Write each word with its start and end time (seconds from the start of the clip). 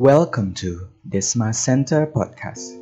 Welcome 0.00 0.56
to 0.64 0.88
Desma 1.04 1.52
Center 1.52 2.08
Podcast. 2.08 2.72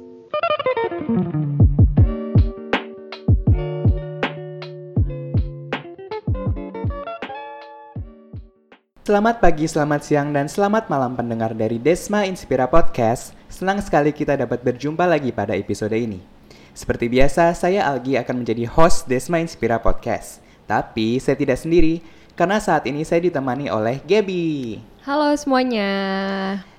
Selamat 9.03 9.43
pagi, 9.43 9.67
selamat 9.67 10.01
siang, 10.07 10.31
dan 10.31 10.47
selamat 10.47 10.87
malam 10.87 11.19
pendengar 11.19 11.59
dari 11.59 11.83
Desma 11.83 12.23
Inspira 12.23 12.71
Podcast. 12.71 13.35
Senang 13.51 13.83
sekali 13.83 14.15
kita 14.15 14.39
dapat 14.39 14.63
berjumpa 14.63 15.03
lagi 15.03 15.35
pada 15.35 15.59
episode 15.59 15.99
ini. 15.99 16.23
Seperti 16.71 17.11
biasa, 17.11 17.51
saya 17.59 17.91
Algi 17.91 18.15
akan 18.15 18.47
menjadi 18.47 18.71
host 18.71 19.11
Desma 19.11 19.43
Inspira 19.43 19.83
Podcast. 19.83 20.39
Tapi 20.71 21.19
saya 21.19 21.35
tidak 21.35 21.59
sendiri, 21.59 21.99
karena 22.39 22.63
saat 22.63 22.87
ini 22.87 23.03
saya 23.03 23.27
ditemani 23.27 23.75
oleh 23.75 23.99
Gaby. 24.07 24.79
Halo 25.03 25.35
semuanya. 25.35 25.91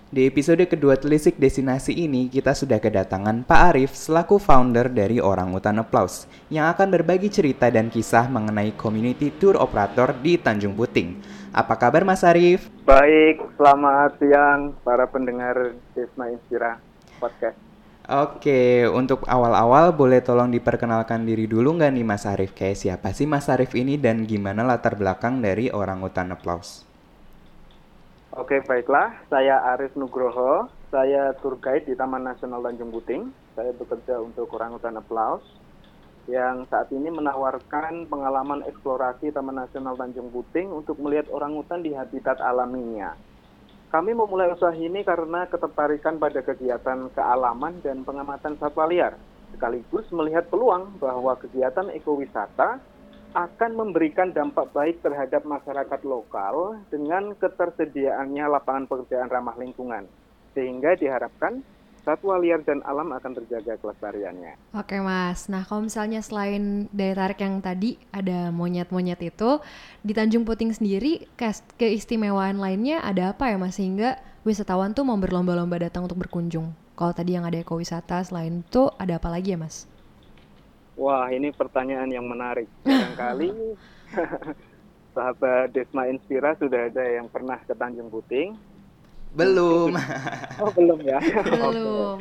Di 0.10 0.26
episode 0.26 0.66
kedua 0.66 0.98
Telisik 0.98 1.38
Destinasi 1.38 1.94
ini, 1.94 2.34
kita 2.34 2.58
sudah 2.58 2.82
kedatangan 2.82 3.46
Pak 3.46 3.62
Arif 3.70 3.94
selaku 3.94 4.42
founder 4.42 4.90
dari 4.90 5.22
Orang 5.22 5.54
Utan 5.54 5.78
Applause 5.78 6.26
yang 6.50 6.66
akan 6.74 6.90
berbagi 6.90 7.30
cerita 7.30 7.70
dan 7.70 7.94
kisah 7.94 8.26
mengenai 8.26 8.74
community 8.74 9.30
tour 9.30 9.54
operator 9.62 10.18
di 10.18 10.42
Tanjung 10.42 10.74
Puting. 10.74 11.14
Apa 11.54 11.78
kabar 11.78 12.02
Mas 12.10 12.26
Arif? 12.26 12.74
Baik, 12.90 13.54
selamat 13.54 14.18
siang 14.18 14.74
para 14.82 15.06
pendengar 15.06 15.78
Desma 15.94 16.34
Inspira 16.34 16.82
Podcast. 17.22 17.62
Oke, 18.10 18.90
untuk 18.90 19.30
awal-awal 19.30 19.94
boleh 19.94 20.26
tolong 20.26 20.50
diperkenalkan 20.50 21.22
diri 21.22 21.46
dulu 21.46 21.78
nggak 21.78 21.94
nih 21.94 22.06
Mas 22.10 22.26
Arif? 22.26 22.58
Kayak 22.58 22.82
siapa 22.82 23.14
sih 23.14 23.30
Mas 23.30 23.46
Arif 23.46 23.78
ini 23.78 23.94
dan 24.02 24.26
gimana 24.26 24.66
latar 24.66 24.98
belakang 24.98 25.38
dari 25.38 25.70
Orang 25.70 26.02
Utan 26.02 26.34
Applause? 26.34 26.89
Oke, 28.38 28.62
baiklah. 28.62 29.26
Saya 29.26 29.58
Arif 29.74 29.98
Nugroho. 29.98 30.70
Saya 30.94 31.34
tour 31.42 31.58
guide 31.58 31.90
di 31.90 31.98
Taman 31.98 32.22
Nasional 32.22 32.62
Tanjung 32.62 32.94
Puting. 32.94 33.34
Saya 33.58 33.74
bekerja 33.74 34.22
untuk 34.22 34.54
Orangutan 34.54 35.02
Applause 35.02 35.46
yang 36.30 36.62
saat 36.70 36.94
ini 36.94 37.10
menawarkan 37.10 38.06
pengalaman 38.06 38.62
eksplorasi 38.70 39.34
Taman 39.34 39.66
Nasional 39.66 39.98
Tanjung 39.98 40.30
Puting 40.30 40.70
untuk 40.70 41.02
melihat 41.02 41.26
orangutan 41.34 41.82
di 41.82 41.90
habitat 41.98 42.38
alaminya. 42.38 43.18
Kami 43.90 44.14
memulai 44.14 44.54
usaha 44.54 44.78
ini 44.78 45.02
karena 45.02 45.50
ketertarikan 45.50 46.22
pada 46.22 46.46
kegiatan 46.46 47.10
kealaman 47.10 47.82
dan 47.82 48.06
pengamatan 48.06 48.54
satwa 48.62 48.86
liar, 48.86 49.18
sekaligus 49.58 50.06
melihat 50.14 50.46
peluang 50.54 51.02
bahwa 51.02 51.34
kegiatan 51.42 51.90
ekowisata 51.98 52.78
akan 53.34 53.72
memberikan 53.78 54.34
dampak 54.34 54.74
baik 54.74 55.06
terhadap 55.06 55.46
masyarakat 55.46 56.02
lokal 56.02 56.82
dengan 56.90 57.38
ketersediaannya 57.38 58.46
lapangan 58.50 58.90
pekerjaan 58.90 59.30
ramah 59.30 59.54
lingkungan. 59.58 60.10
Sehingga 60.58 60.98
diharapkan 60.98 61.62
satwa 62.02 62.42
liar 62.42 62.66
dan 62.66 62.82
alam 62.88 63.14
akan 63.14 63.38
terjaga 63.38 63.78
kelestariannya. 63.78 64.58
Oke 64.74 64.98
mas, 64.98 65.46
nah 65.46 65.62
kalau 65.62 65.86
misalnya 65.86 66.26
selain 66.26 66.90
daya 66.90 67.14
tarik 67.14 67.46
yang 67.46 67.62
tadi 67.62 68.02
ada 68.10 68.50
monyet-monyet 68.50 69.22
itu, 69.22 69.62
di 70.02 70.18
Tanjung 70.18 70.48
Puting 70.48 70.74
sendiri 70.74 71.30
keistimewaan 71.78 72.58
lainnya 72.58 73.04
ada 73.06 73.36
apa 73.36 73.54
ya 73.54 73.62
mas 73.62 73.78
sehingga 73.78 74.18
wisatawan 74.42 74.98
tuh 74.98 75.06
mau 75.06 75.20
berlomba-lomba 75.22 75.78
datang 75.78 76.10
untuk 76.10 76.18
berkunjung? 76.26 76.74
Kalau 76.98 77.14
tadi 77.14 77.38
yang 77.38 77.46
ada 77.46 77.62
ekowisata, 77.62 78.26
selain 78.26 78.66
itu 78.66 78.90
ada 78.98 79.22
apa 79.22 79.30
lagi 79.30 79.54
ya 79.54 79.60
mas? 79.62 79.86
Wah, 81.00 81.32
ini 81.32 81.56
pertanyaan 81.56 82.12
yang 82.12 82.28
menarik. 82.28 82.68
Barangkali 82.84 83.48
sahabat 85.16 85.72
Desma 85.72 86.12
Inspira 86.12 86.60
sudah 86.60 86.92
ada 86.92 87.06
yang 87.08 87.32
pernah 87.32 87.56
ke 87.64 87.72
Tanjung 87.72 88.12
Puting. 88.12 88.60
Belum. 89.32 89.96
oh, 90.62 90.72
belum 90.76 91.00
ya. 91.08 91.24
Belum. 91.24 92.20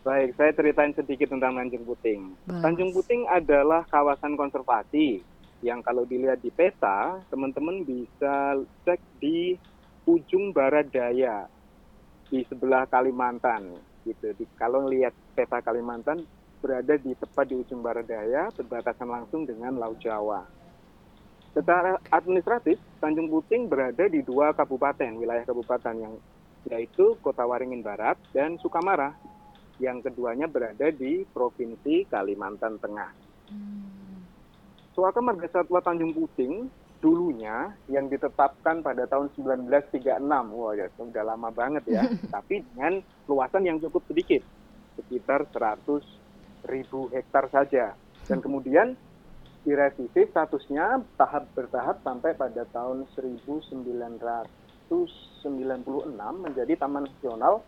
Baik, 0.00 0.32
saya 0.40 0.50
ceritain 0.56 0.96
sedikit 0.96 1.28
tentang 1.28 1.60
Tanjung 1.60 1.84
Puting. 1.84 2.32
Bagus. 2.48 2.62
Tanjung 2.64 2.90
Puting 2.96 3.28
adalah 3.28 3.84
kawasan 3.92 4.40
konservasi 4.40 5.20
yang 5.60 5.84
kalau 5.84 6.08
dilihat 6.08 6.40
di 6.40 6.48
peta, 6.48 7.20
teman-teman 7.28 7.84
bisa 7.84 8.56
cek 8.88 9.00
di 9.20 9.60
ujung 10.08 10.56
barat 10.56 10.88
daya 10.88 11.44
di 12.32 12.40
sebelah 12.48 12.88
Kalimantan 12.88 13.76
gitu. 14.08 14.32
Di, 14.32 14.48
kalau 14.56 14.88
lihat 14.88 15.12
peta 15.36 15.60
Kalimantan 15.60 16.24
berada 16.60 16.94
di 17.00 17.16
tepat 17.16 17.48
di 17.48 17.56
ujung 17.56 17.80
barat 17.80 18.04
daya, 18.04 18.52
berbatasan 18.52 19.08
langsung 19.08 19.48
dengan 19.48 19.80
Laut 19.80 19.96
Jawa. 19.98 20.44
Secara 21.50 21.98
administratif, 22.14 22.78
Tanjung 23.02 23.26
Puting 23.26 23.66
berada 23.66 24.06
di 24.06 24.22
dua 24.22 24.54
kabupaten, 24.54 25.18
wilayah 25.18 25.42
kabupaten 25.42 25.96
yang 25.98 26.14
yaitu 26.68 27.16
Kota 27.24 27.42
Waringin 27.48 27.80
Barat 27.80 28.20
dan 28.30 28.60
Sukamara. 28.60 29.16
Yang 29.80 30.12
keduanya 30.12 30.44
berada 30.44 30.92
di 30.92 31.24
Provinsi 31.24 32.04
Kalimantan 32.04 32.76
Tengah. 32.76 33.10
Suaka 34.92 35.24
Marga 35.24 35.48
Satwa 35.48 35.80
Tanjung 35.80 36.12
Puting 36.12 36.68
dulunya 37.00 37.72
yang 37.88 38.12
ditetapkan 38.12 38.84
pada 38.84 39.08
tahun 39.08 39.32
1936. 39.32 40.20
Wah, 40.52 40.76
ya 40.76 40.86
sudah 41.00 41.24
lama 41.24 41.48
banget 41.48 41.88
ya. 41.88 42.04
Tapi 42.36 42.60
dengan 42.60 43.00
luasan 43.24 43.64
yang 43.64 43.80
cukup 43.80 44.04
sedikit, 44.04 44.44
sekitar 45.00 45.48
100 45.48 46.19
ribu 46.66 47.08
hektar 47.12 47.48
saja. 47.48 47.96
Dan 48.28 48.44
kemudian 48.44 48.96
direvisi 49.64 50.24
statusnya 50.28 51.04
tahap 51.20 51.44
bertahap 51.52 52.00
sampai 52.00 52.32
pada 52.32 52.64
tahun 52.72 53.04
1996 53.12 54.24
menjadi 56.16 56.72
Taman 56.80 57.04
Nasional 57.04 57.60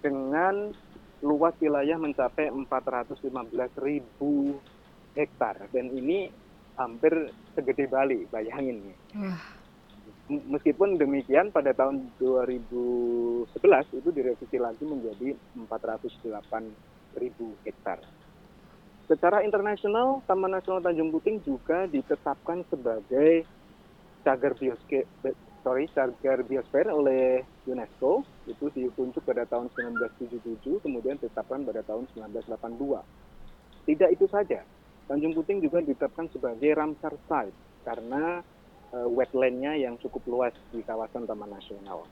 dengan 0.00 0.72
luas 1.24 1.56
wilayah 1.60 1.96
mencapai 1.96 2.52
415 2.52 3.80
ribu 3.80 4.60
hektar. 5.16 5.56
Dan 5.72 5.88
ini 5.92 6.28
hampir 6.76 7.32
segede 7.54 7.86
Bali, 7.88 8.26
bayangin 8.28 8.84
nih. 8.84 8.96
Wah. 9.24 9.40
Meskipun 10.24 10.96
demikian 10.96 11.52
pada 11.52 11.76
tahun 11.76 12.08
2011 12.16 13.44
itu 13.92 14.08
direvisi 14.08 14.56
lagi 14.56 14.80
menjadi 14.88 15.36
408 15.68 17.20
ribu 17.20 17.52
hektar. 17.68 18.00
Secara 19.04 19.44
internasional, 19.44 20.24
Taman 20.24 20.56
Nasional 20.56 20.80
Tanjung 20.80 21.12
Puting 21.12 21.44
juga 21.44 21.84
ditetapkan 21.84 22.64
sebagai 22.72 23.44
cagar 24.24 24.56
biosfer, 24.56 25.04
sorry, 25.60 25.84
cagar 25.92 26.40
biosfer 26.48 26.88
oleh 26.88 27.44
UNESCO. 27.68 28.24
Itu 28.48 28.72
ditunjuk 28.72 29.20
pada 29.20 29.44
tahun 29.44 29.68
1977, 29.76 30.80
kemudian 30.80 31.20
ditetapkan 31.20 31.68
pada 31.68 31.84
tahun 31.84 32.08
1982. 32.16 33.04
Tidak 33.84 34.10
itu 34.16 34.24
saja, 34.32 34.64
Tanjung 35.04 35.36
Puting 35.36 35.60
juga 35.60 35.84
ditetapkan 35.84 36.32
sebagai 36.32 36.72
Ramsar 36.72 37.12
Site 37.28 37.84
karena 37.84 38.40
uh, 38.96 39.08
wetlandnya 39.12 39.76
yang 39.76 40.00
cukup 40.00 40.24
luas 40.24 40.56
di 40.72 40.80
kawasan 40.80 41.28
Taman 41.28 41.52
Nasional. 41.52 42.08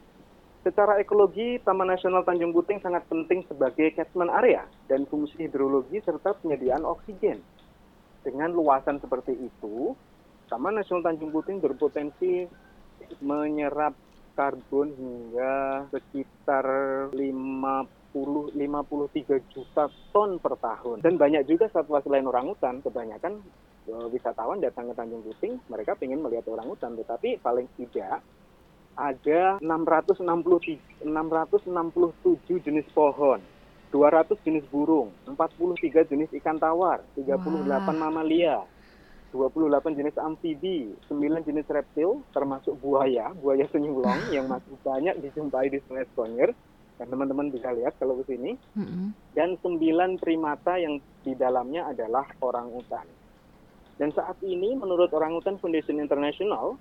Secara 0.63 1.03
ekologi, 1.03 1.59
Taman 1.59 1.91
Nasional 1.91 2.23
Tanjung 2.23 2.55
Puting 2.55 2.79
sangat 2.79 3.03
penting 3.11 3.43
sebagai 3.51 3.91
catchment 3.99 4.31
area 4.31 4.63
dan 4.87 5.11
fungsi 5.11 5.35
hidrologi 5.51 5.99
serta 5.99 6.39
penyediaan 6.39 6.87
oksigen. 6.87 7.43
Dengan 8.23 8.55
luasan 8.55 9.03
seperti 9.03 9.35
itu, 9.35 9.99
Taman 10.47 10.79
Nasional 10.79 11.03
Tanjung 11.03 11.35
Puting 11.35 11.59
berpotensi 11.59 12.47
menyerap 13.19 13.99
karbon 14.39 14.95
hingga 14.95 15.83
sekitar 15.91 16.65
50 17.11 18.55
53 18.55 18.55
juta 19.51 19.91
ton 20.15 20.39
per 20.39 20.55
tahun. 20.63 21.03
Dan 21.03 21.19
banyak 21.19 21.43
juga 21.43 21.67
satwa 21.75 21.99
selain 22.07 22.23
orangutan, 22.23 22.79
kebanyakan 22.87 23.43
eh, 23.91 24.07
wisatawan 24.15 24.63
datang 24.63 24.87
ke 24.87 24.95
Tanjung 24.95 25.27
Puting, 25.27 25.59
mereka 25.67 25.99
ingin 25.99 26.23
melihat 26.23 26.47
orangutan, 26.47 26.95
tetapi 26.95 27.43
paling 27.43 27.67
tidak 27.75 28.23
ada 28.97 29.59
660, 29.61 31.05
667 31.05 32.67
jenis 32.67 32.87
pohon, 32.93 33.41
200 33.93 34.37
jenis 34.45 34.65
burung, 34.73 35.13
43 35.29 36.09
jenis 36.09 36.31
ikan 36.41 36.57
tawar, 36.57 37.05
38 37.17 37.69
Wah. 37.69 37.93
mamalia, 37.93 38.65
28 39.33 39.97
jenis 39.97 40.17
amfibi, 40.21 40.93
9 41.09 41.49
jenis 41.49 41.65
reptil, 41.73 42.21
termasuk 42.37 42.77
buaya, 42.81 43.33
buaya 43.33 43.65
senyulong 43.73 44.29
yang 44.29 44.45
masih 44.47 44.77
banyak 44.87 45.17
dijumpai 45.25 45.73
di 45.73 45.81
Sungai 45.89 46.05
Skonyr. 46.13 46.53
Dan 47.01 47.09
teman-teman 47.09 47.51
bisa 47.51 47.73
lihat 47.73 47.97
kalau 47.99 48.21
ke 48.21 48.37
sini. 48.37 48.55
Dan 49.33 49.57
9 49.59 50.21
primata 50.21 50.77
yang 50.77 51.01
di 51.25 51.33
dalamnya 51.35 51.89
adalah 51.89 52.29
orang 52.45 52.69
utan. 52.69 53.09
Dan 53.97 54.13
saat 54.13 54.39
ini 54.45 54.77
menurut 54.77 55.11
Orangutan 55.11 55.59
Foundation 55.59 55.99
International, 55.99 56.77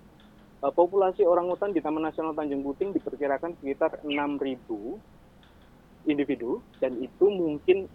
eh, 0.61 0.73
populasi 0.73 1.25
orangutan 1.25 1.73
di 1.73 1.81
Taman 1.81 2.05
Nasional 2.05 2.37
Tanjung 2.37 2.63
Puting 2.65 2.93
diperkirakan 2.93 3.57
sekitar 3.59 4.05
6.000 4.05 6.09
individu 6.09 6.61
dan 6.81 6.97
itu 6.97 7.29
mungkin 7.29 7.85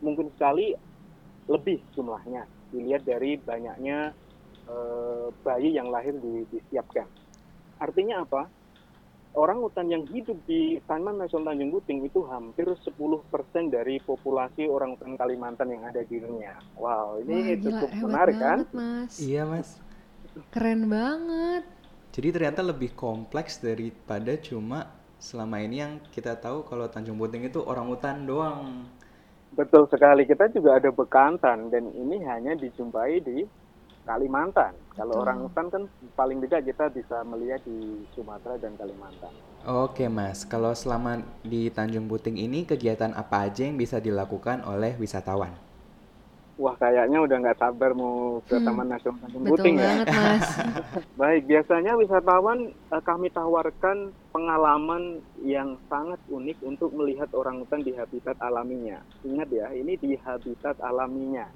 mungkin 0.00 0.32
sekali 0.32 0.72
lebih 1.48 1.80
jumlahnya 1.92 2.48
dilihat 2.72 3.04
dari 3.08 3.36
banyaknya 3.40 4.12
eh, 4.68 5.26
bayi 5.44 5.76
yang 5.76 5.88
lahir 5.88 6.16
di, 6.16 6.44
disiapkan. 6.52 7.08
Artinya 7.78 8.24
apa? 8.24 8.42
orang 9.38 9.62
hutan 9.62 9.86
yang 9.86 10.02
hidup 10.10 10.34
di 10.48 10.82
Taman 10.88 11.22
Nasional 11.22 11.54
Tanjung 11.54 11.78
Puting 11.78 12.02
itu 12.02 12.26
hampir 12.26 12.66
10% 12.66 12.82
dari 13.70 14.02
populasi 14.02 14.66
orang 14.66 14.98
hutan 14.98 15.14
Kalimantan 15.14 15.70
yang 15.70 15.86
ada 15.86 16.02
di 16.02 16.18
dunia. 16.18 16.58
Wow, 16.74 17.22
ini 17.22 17.54
Wah, 17.54 17.62
cukup 17.62 17.90
hebat 17.94 18.02
menarik 18.02 18.34
kan? 18.34 18.42
banget, 18.42 18.68
Mas. 18.74 19.12
Iya 19.22 19.42
mas. 19.46 19.68
Keren 20.50 20.90
banget. 20.90 21.64
Jadi 22.18 22.34
ternyata 22.34 22.66
lebih 22.66 22.98
kompleks 22.98 23.62
daripada 23.62 24.34
cuma 24.42 24.90
selama 25.22 25.62
ini 25.62 25.86
yang 25.86 26.02
kita 26.10 26.34
tahu 26.34 26.66
kalau 26.66 26.90
Tanjung 26.90 27.14
Puting 27.14 27.46
itu 27.46 27.62
orang 27.62 27.86
hutan 27.86 28.26
doang. 28.26 28.90
Betul 29.54 29.86
sekali. 29.86 30.26
Kita 30.26 30.50
juga 30.50 30.82
ada 30.82 30.90
bekantan 30.90 31.70
dan 31.70 31.86
ini 31.94 32.18
hanya 32.26 32.58
dijumpai 32.58 33.22
di 33.22 33.46
Kalimantan. 34.02 34.74
Kalau 34.98 35.14
Betul. 35.14 35.22
orang 35.30 35.38
hutan 35.46 35.66
kan 35.70 35.82
paling 36.18 36.42
tidak 36.42 36.66
kita 36.66 36.90
bisa 36.90 37.22
melihat 37.22 37.62
di 37.62 38.02
Sumatera 38.18 38.58
dan 38.58 38.74
Kalimantan. 38.74 39.30
Oke 39.62 40.10
mas, 40.10 40.42
kalau 40.42 40.74
selama 40.74 41.22
di 41.46 41.70
Tanjung 41.70 42.10
Puting 42.10 42.34
ini 42.34 42.66
kegiatan 42.66 43.14
apa 43.14 43.46
aja 43.46 43.62
yang 43.62 43.78
bisa 43.78 44.02
dilakukan 44.02 44.66
oleh 44.66 44.98
wisatawan? 44.98 45.67
Wah, 46.58 46.74
kayaknya 46.74 47.22
udah 47.22 47.36
nggak 47.38 47.60
sabar 47.62 47.94
mau 47.94 48.42
ke 48.42 48.58
Hmm, 48.58 48.66
Taman 48.66 48.90
Nasional 48.90 49.22
Tanjung 49.22 49.46
Puting 49.46 49.76
ya. 49.78 49.82
banget, 50.02 50.06
Mas. 50.10 50.46
Baik, 51.22 51.42
biasanya 51.46 51.92
wisatawan 51.94 52.58
eh, 52.74 53.02
kami 53.06 53.30
tawarkan 53.30 54.10
pengalaman 54.34 55.22
yang 55.38 55.78
sangat 55.86 56.18
unik 56.26 56.58
untuk 56.66 56.90
melihat 56.90 57.30
orangutan 57.30 57.86
di 57.86 57.94
habitat 57.94 58.34
alaminya. 58.42 58.98
Ingat 59.22 59.48
ya, 59.54 59.70
ini 59.70 59.94
di 59.94 60.18
habitat 60.18 60.82
alaminya. 60.82 61.46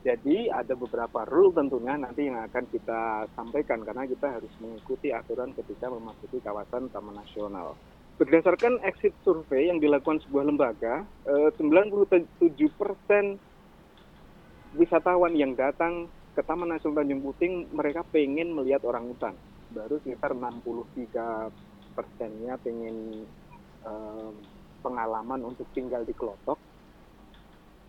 Jadi 0.00 0.48
ada 0.48 0.72
beberapa 0.72 1.28
rule 1.28 1.52
tentunya 1.52 1.92
nanti 1.92 2.24
yang 2.24 2.40
akan 2.40 2.64
kita 2.72 3.28
sampaikan 3.36 3.84
karena 3.84 4.08
kita 4.08 4.40
harus 4.40 4.48
mengikuti 4.56 5.12
aturan 5.12 5.52
ketika 5.52 5.92
memasuki 5.92 6.40
kawasan 6.40 6.88
Taman 6.88 7.12
Nasional. 7.12 7.76
Berdasarkan 8.16 8.80
exit 8.80 9.12
survey 9.20 9.68
yang 9.68 9.76
dilakukan 9.76 10.24
sebuah 10.24 10.48
lembaga, 10.48 11.04
eh, 11.28 11.52
97% 11.60 13.36
wisatawan 14.74 15.34
yang 15.34 15.58
datang 15.58 16.06
ke 16.30 16.42
Taman 16.46 16.70
Nasional 16.70 17.02
Tanjung 17.02 17.22
Puting 17.26 17.74
mereka 17.74 18.06
pengen 18.06 18.54
melihat 18.54 18.86
orangutan. 18.86 19.34
Baru 19.74 19.98
sekitar 20.02 20.34
63 20.34 21.50
persennya 21.94 22.54
pengen 22.62 23.26
eh, 23.82 24.30
pengalaman 24.82 25.40
untuk 25.42 25.66
tinggal 25.74 26.06
di 26.06 26.14
kelotok. 26.14 26.58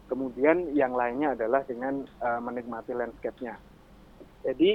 Kemudian 0.09 0.75
yang 0.75 0.97
lainnya 0.97 1.37
adalah 1.37 1.61
dengan 1.63 2.01
eh, 2.01 2.41
menikmati 2.41 2.97
landscape-nya. 2.97 3.55
Jadi 4.41 4.71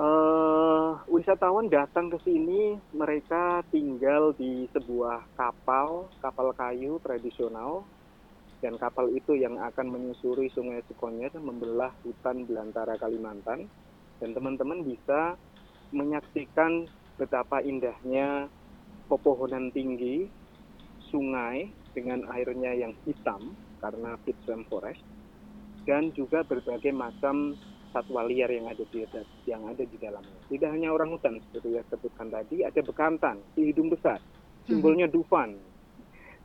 eh, 0.00 0.90
wisatawan 1.04 1.68
datang 1.68 2.08
ke 2.08 2.18
sini, 2.24 2.80
mereka 2.96 3.60
tinggal 3.68 4.32
di 4.32 4.64
sebuah 4.72 5.36
kapal, 5.36 6.08
kapal 6.24 6.56
kayu 6.56 6.96
tradisional 7.04 7.84
dan 8.60 8.76
kapal 8.76 9.08
itu 9.12 9.36
yang 9.36 9.56
akan 9.56 9.88
menyusuri 9.88 10.52
Sungai 10.52 10.84
Sukonyer 10.84 11.32
membelah 11.40 11.92
hutan 12.04 12.44
belantara 12.44 13.00
Kalimantan. 13.00 13.68
Dan 14.20 14.36
teman-teman 14.36 14.84
bisa 14.84 15.36
menyaksikan 15.96 16.84
betapa 17.16 17.64
indahnya 17.64 18.52
pepohonan 19.08 19.72
tinggi, 19.72 20.28
sungai 21.08 21.72
dengan 21.96 22.28
airnya 22.30 22.76
yang 22.76 22.92
hitam 23.08 23.56
karena 23.80 24.14
peatland 24.22 24.68
forest 24.68 25.00
dan 25.88 26.12
juga 26.14 26.44
berbagai 26.44 26.92
macam 26.92 27.56
satwa 27.90 28.22
liar 28.28 28.46
yang 28.52 28.70
ada 28.70 28.84
di 28.86 29.02
yang 29.48 29.66
ada 29.66 29.82
di 29.82 29.96
dalamnya. 29.98 30.38
Tidak 30.46 30.70
hanya 30.70 30.94
orang 30.94 31.10
hutan 31.10 31.42
seperti 31.42 31.74
yang 31.74 31.86
sebutkan 31.90 32.28
tadi, 32.30 32.62
ada 32.62 32.80
bekantan, 32.84 33.42
si 33.56 33.72
hidung 33.72 33.90
besar, 33.90 34.22
simbolnya 34.68 35.10
dufan, 35.10 35.58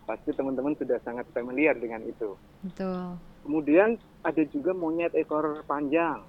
pasti 0.06 0.32
teman-teman 0.32 0.78
sudah 0.78 1.02
sangat 1.02 1.26
familiar 1.34 1.74
dengan 1.78 2.06
itu. 2.06 2.38
Betul. 2.62 3.18
Kemudian 3.46 3.98
ada 4.22 4.44
juga 4.50 4.72
monyet 4.74 5.14
ekor 5.18 5.66
panjang. 5.66 6.22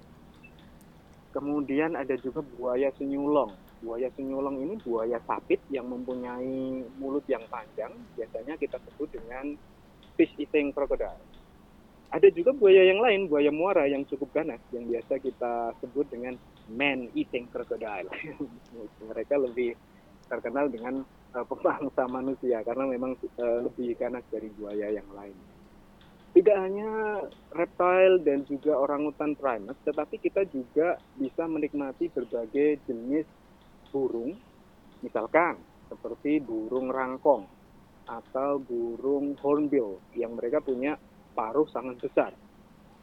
Kemudian 1.33 1.93
ada 1.93 2.17
juga 2.17 2.41
buaya 2.41 2.89
senyulong. 2.97 3.53
Buaya 3.81 4.09
senyulong 4.17 4.57
ini 4.65 4.75
buaya 4.81 5.21
sapit 5.29 5.61
yang 5.69 5.85
mempunyai 5.89 6.81
mulut 6.97 7.25
yang 7.29 7.45
panjang. 7.49 7.93
Biasanya 8.17 8.57
kita 8.57 8.81
sebut 8.81 9.13
dengan 9.13 9.53
fish 10.17 10.33
eating 10.41 10.73
crocodile. 10.73 11.21
Ada 12.07 12.31
juga 12.31 12.55
buaya 12.55 12.87
yang 12.87 13.03
lain, 13.03 13.27
buaya 13.27 13.51
muara 13.51 13.83
yang 13.85 14.07
cukup 14.07 14.31
ganas, 14.31 14.63
yang 14.71 14.87
biasa 14.87 15.19
kita 15.19 15.75
sebut 15.83 16.07
dengan 16.07 16.39
man 16.71 17.11
eating 17.13 17.45
crocodile. 17.53 18.07
Mereka 19.11 19.35
lebih 19.37 19.75
terkenal 20.31 20.71
dengan 20.71 21.03
uh, 21.35 21.45
pemangsa 21.47 22.03
manusia 22.07 22.63
karena 22.63 22.85
memang 22.87 23.17
uh, 23.39 23.59
lebih 23.67 23.97
ganas 23.97 24.23
dari 24.31 24.47
buaya 24.55 24.93
yang 24.93 25.07
lain. 25.11 25.35
Tidak 26.37 26.53
hanya 26.53 27.23
reptile 27.49 28.21
dan 28.21 28.45
juga 28.45 28.77
orangutan 28.77 29.33
primates, 29.33 29.81
tetapi 29.81 30.21
kita 30.21 30.45
juga 30.45 31.01
bisa 31.17 31.49
menikmati 31.49 32.13
berbagai 32.13 32.77
jenis 32.85 33.25
burung, 33.89 34.37
misalkan 35.01 35.57
seperti 35.89 36.37
burung 36.37 36.93
rangkong 36.93 37.49
atau 38.05 38.61
burung 38.61 39.33
hornbill 39.41 39.97
yang 40.13 40.37
mereka 40.37 40.61
punya 40.61 40.95
paruh 41.33 41.65
sangat 41.73 41.97
besar. 42.05 42.31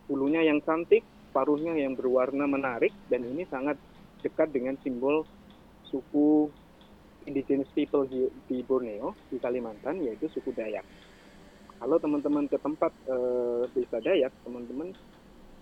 Bulunya 0.06 0.46
yang 0.46 0.62
cantik, 0.62 1.02
paruhnya 1.34 1.74
yang 1.74 1.98
berwarna 1.98 2.46
menarik, 2.46 2.94
dan 3.10 3.26
ini 3.26 3.42
sangat 3.50 3.74
dekat 4.22 4.54
dengan 4.54 4.78
simbol 4.80 5.26
suku 5.90 6.54
indigenous 7.24 7.68
people 7.72 8.04
di, 8.08 8.28
di 8.48 8.60
Borneo, 8.64 9.16
di 9.28 9.36
Kalimantan, 9.40 10.00
yaitu 10.04 10.28
suku 10.32 10.52
Dayak. 10.52 10.84
Kalau 11.80 11.96
teman-teman 12.00 12.48
ke 12.48 12.56
tempat 12.60 12.92
e, 13.04 13.16
desa 13.76 13.98
Dayak, 14.00 14.32
teman-teman 14.46 14.94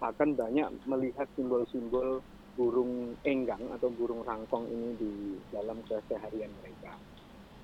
akan 0.02 0.28
banyak 0.34 0.68
melihat 0.86 1.26
simbol-simbol 1.38 2.22
burung 2.52 3.16
enggang 3.24 3.62
atau 3.72 3.88
burung 3.88 4.20
rangkong 4.26 4.68
ini 4.68 4.90
di 4.98 5.12
dalam 5.48 5.80
keseharian 5.88 6.52
mereka. 6.60 6.92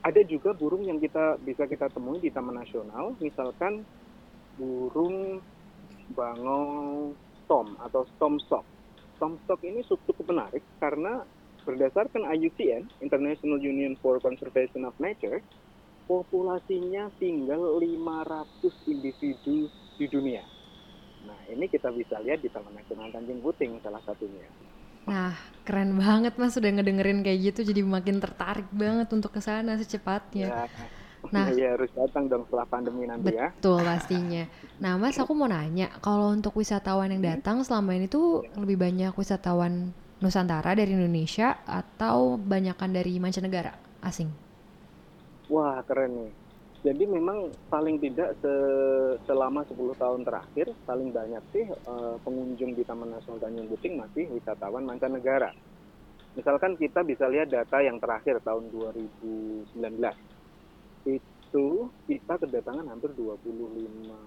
Ada 0.06 0.24
juga 0.24 0.54
burung 0.54 0.86
yang 0.86 1.02
kita 1.02 1.36
bisa 1.42 1.68
kita 1.68 1.90
temui 1.92 2.22
di 2.22 2.32
Taman 2.32 2.56
Nasional, 2.56 3.18
misalkan 3.20 3.84
burung 4.56 5.42
bangau 6.14 7.12
tom 7.50 7.76
atau 7.82 8.06
tomsok. 8.16 8.64
Tomsok 9.18 9.60
ini 9.66 9.82
cukup 9.84 10.30
menarik 10.30 10.62
karena 10.78 11.26
berdasarkan 11.68 12.24
IUCN 12.24 12.88
(International 13.04 13.60
Union 13.60 13.92
for 14.00 14.16
Conservation 14.24 14.88
of 14.88 14.96
Nature), 14.96 15.44
populasinya 16.08 17.12
tinggal 17.20 17.76
500 17.76 18.72
individu 18.88 19.68
di 20.00 20.06
dunia. 20.08 20.40
Nah, 21.28 21.36
ini 21.52 21.68
kita 21.68 21.92
bisa 21.92 22.16
lihat 22.24 22.40
di 22.40 22.48
Taman 22.48 22.72
Nasional 22.72 23.12
Tanjung 23.12 23.44
Puting 23.44 23.84
salah 23.84 24.00
satunya. 24.00 24.48
Nah, 25.04 25.36
keren 25.68 25.96
banget 26.00 26.36
Mas 26.40 26.56
udah 26.56 26.70
ngedengerin 26.72 27.20
kayak 27.20 27.52
gitu 27.52 27.60
jadi 27.72 27.80
makin 27.84 28.20
tertarik 28.20 28.68
banget 28.72 29.08
untuk 29.12 29.32
ke 29.36 29.40
sana 29.44 29.76
secepatnya. 29.76 30.48
Ya, 30.48 30.64
Nah. 31.34 31.50
ya 31.60 31.74
harus 31.74 31.90
datang 31.92 32.30
dong 32.30 32.46
setelah 32.46 32.66
pandemi 32.70 33.04
nanti 33.04 33.34
ya. 33.34 33.50
Betul 33.50 33.82
pastinya. 33.82 34.46
Nah, 34.78 34.94
Mas 34.96 35.18
aku 35.18 35.34
mau 35.34 35.50
nanya, 35.50 35.90
kalau 35.98 36.30
untuk 36.30 36.54
wisatawan 36.54 37.10
yang 37.10 37.22
datang 37.36 37.66
selama 37.66 37.98
ini 37.98 38.06
tuh 38.06 38.46
lebih 38.54 38.78
banyak 38.78 39.12
wisatawan 39.18 39.90
Nusantara 40.22 40.74
dari 40.74 40.92
Indonesia 40.98 41.62
atau 41.66 42.38
banyakan 42.38 42.90
dari 42.90 43.12
mancanegara 43.22 43.72
asing? 44.02 44.30
Wah, 45.52 45.80
keren 45.88 46.12
nih. 46.18 46.32
Jadi 46.86 47.04
memang 47.10 47.38
paling 47.72 47.96
tidak 47.98 48.38
se- 48.40 49.18
selama 49.26 49.66
10 49.66 49.94
tahun 49.98 50.22
terakhir 50.22 50.66
paling 50.86 51.10
banyak 51.10 51.42
sih 51.52 51.64
eh, 51.66 52.16
pengunjung 52.24 52.72
di 52.78 52.82
Taman 52.86 53.10
Nasional 53.18 53.42
Tanjung 53.42 53.66
Puting 53.70 53.94
masih 53.98 54.24
wisatawan 54.30 54.84
mancanegara. 54.86 55.50
Misalkan 56.38 56.78
kita 56.78 57.00
bisa 57.02 57.26
lihat 57.28 57.48
data 57.50 57.78
yang 57.82 57.98
terakhir 58.02 58.38
tahun 58.46 58.70
2019. 58.70 60.16
Itu 61.06 61.66
kita 62.08 62.34
kedatangan 62.42 62.86
hampir 62.92 63.10
25 63.16 64.20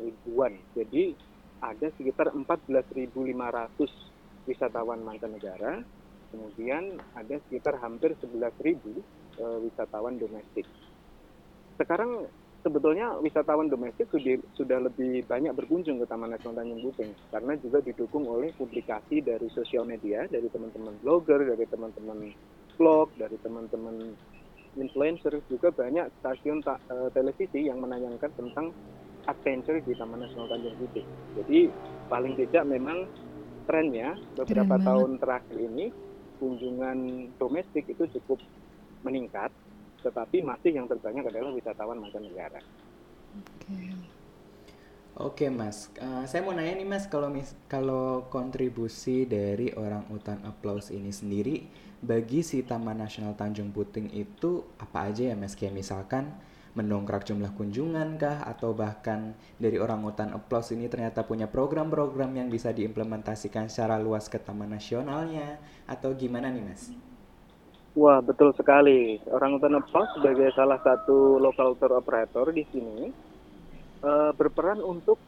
ribuan. 0.00 0.52
Jadi 0.76 1.16
ada 1.62 1.88
sekitar 1.96 2.34
14.500 2.34 4.11
wisatawan 4.48 5.00
mancanegara. 5.02 5.82
Kemudian 6.32 6.96
ada 7.12 7.36
sekitar 7.44 7.76
hampir 7.84 8.16
11.000 8.16 8.80
eh, 9.36 9.58
wisatawan 9.60 10.16
domestik 10.16 10.64
sekarang 11.82 12.28
sebetulnya 12.62 13.18
wisatawan 13.18 13.66
domestik 13.66 14.06
sudah, 14.12 14.38
sudah 14.54 14.78
lebih 14.86 15.26
banyak 15.26 15.50
berkunjung 15.56 15.98
ke 15.98 16.06
Taman 16.06 16.30
Nasional 16.30 16.62
Tanjung 16.62 16.82
Puting 16.84 17.10
karena 17.34 17.52
juga 17.58 17.78
didukung 17.82 18.24
oleh 18.30 18.54
publikasi 18.54 19.18
dari 19.24 19.50
sosial 19.50 19.82
media, 19.88 20.24
dari 20.30 20.46
teman-teman 20.46 20.94
blogger, 21.02 21.42
dari 21.42 21.66
teman-teman 21.66 22.30
vlog, 22.78 23.10
dari 23.18 23.36
teman-teman 23.42 24.14
influencer, 24.78 25.42
juga 25.50 25.74
banyak 25.74 26.06
stasiun 26.22 26.62
ta- 26.62 26.80
eh, 26.86 27.10
televisi 27.12 27.66
yang 27.66 27.82
menayangkan 27.82 28.30
tentang 28.30 28.70
adventure 29.26 29.82
di 29.82 29.92
Taman 29.98 30.22
Nasional 30.22 30.48
Tanjung 30.54 30.76
Puting. 30.78 31.08
Jadi 31.42 31.60
paling 32.06 32.34
tidak 32.38 32.64
memang 32.68 33.10
trennya 33.68 34.08
beberapa 34.38 34.76
banget. 34.76 34.86
tahun 34.86 35.10
terakhir 35.22 35.56
ini 35.68 35.86
kunjungan 36.40 36.98
domestik 37.40 37.84
itu 37.88 38.04
cukup 38.18 38.38
meningkat, 39.06 39.50
tetapi 40.02 40.42
masih 40.42 40.70
yang 40.78 40.86
terbanyak 40.90 41.24
adalah 41.30 41.54
wisatawan 41.54 41.98
mancanegara. 42.02 42.60
Oke. 43.38 43.78
Oke 45.12 45.52
mas, 45.52 45.92
Eh, 46.00 46.24
saya 46.24 46.40
mau 46.40 46.56
nanya 46.56 46.72
nih 46.80 46.88
mas, 46.88 47.04
kalau 47.04 47.28
mis 47.28 47.52
kalau 47.68 48.24
kontribusi 48.32 49.28
dari 49.28 49.68
orang 49.76 50.08
utan 50.08 50.40
applause 50.48 50.88
ini 50.88 51.12
sendiri 51.12 51.68
bagi 52.00 52.40
si 52.40 52.64
Taman 52.64 52.96
Nasional 53.04 53.36
Tanjung 53.36 53.70
Puting 53.76 54.08
itu 54.16 54.64
apa 54.80 55.12
aja 55.12 55.22
ya 55.30 55.36
mas? 55.36 55.52
Kayak 55.52 55.74
misalkan 55.84 56.32
mendongkrak 56.72 57.28
jumlah 57.28 57.52
kunjungan 57.52 58.16
kah, 58.16 58.40
atau 58.48 58.72
bahkan 58.72 59.36
dari 59.60 59.76
orang 59.76 60.00
utan 60.08 60.32
applause 60.32 60.72
ini 60.72 60.88
ternyata 60.88 61.22
punya 61.22 61.44
program-program 61.48 62.32
yang 62.32 62.48
bisa 62.48 62.72
diimplementasikan 62.72 63.68
secara 63.68 64.00
luas 64.00 64.28
ke 64.32 64.40
Taman 64.40 64.72
Nasionalnya, 64.72 65.60
atau 65.84 66.16
gimana 66.16 66.48
nih 66.48 66.64
mas? 66.64 66.92
Wah, 67.92 68.24
betul 68.24 68.56
sekali. 68.56 69.20
Orang 69.28 69.60
Utan 69.60 69.76
Applause 69.76 70.16
sebagai 70.16 70.48
salah 70.56 70.80
satu 70.80 71.36
local 71.36 71.76
tour 71.76 71.92
operator 72.00 72.48
di 72.48 72.64
sini 72.72 73.12
eh, 74.00 74.30
berperan 74.32 74.80
untuk 74.80 75.20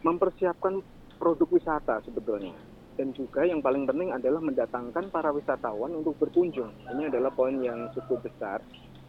mempersiapkan 0.00 0.80
produk 1.20 1.48
wisata 1.52 2.00
sebetulnya. 2.08 2.56
Dan 2.94 3.12
juga 3.12 3.44
yang 3.44 3.60
paling 3.60 3.84
penting 3.84 4.16
adalah 4.16 4.40
mendatangkan 4.40 5.12
para 5.12 5.28
wisatawan 5.34 5.92
untuk 5.92 6.16
berkunjung. 6.16 6.72
Ini 6.88 7.12
adalah 7.12 7.34
poin 7.34 7.58
yang 7.60 7.90
cukup 7.92 8.22
besar, 8.22 8.64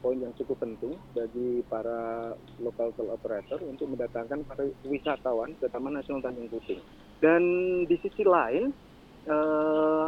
poin 0.06 0.22
yang 0.22 0.38
cukup 0.38 0.62
penting 0.62 0.94
bagi 1.18 1.66
para 1.66 2.30
local 2.62 2.94
tour 2.94 3.10
operator 3.10 3.58
untuk 3.66 3.90
mendatangkan 3.90 4.46
para 4.46 4.70
wisatawan 4.86 5.58
ke 5.58 5.66
Taman 5.66 5.98
Nasional 5.98 6.22
Tanjung 6.22 6.46
Puting. 6.54 6.78
Dan 7.18 7.42
di 7.90 7.98
sisi 7.98 8.22
lain, 8.22 8.70
eh, 9.26 10.08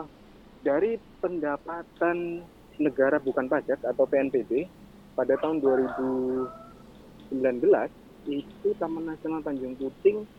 dari 0.62 1.02
pendapatan 1.18 2.46
negara 2.78 3.18
bukan 3.18 3.50
pajak 3.50 3.82
atau 3.82 4.06
PNBP 4.06 4.70
pada 5.18 5.34
tahun 5.42 5.66
2019 5.66 7.90
itu 8.30 8.70
Taman 8.78 9.18
Nasional 9.18 9.42
Tanjung 9.42 9.74
Puting 9.82 10.30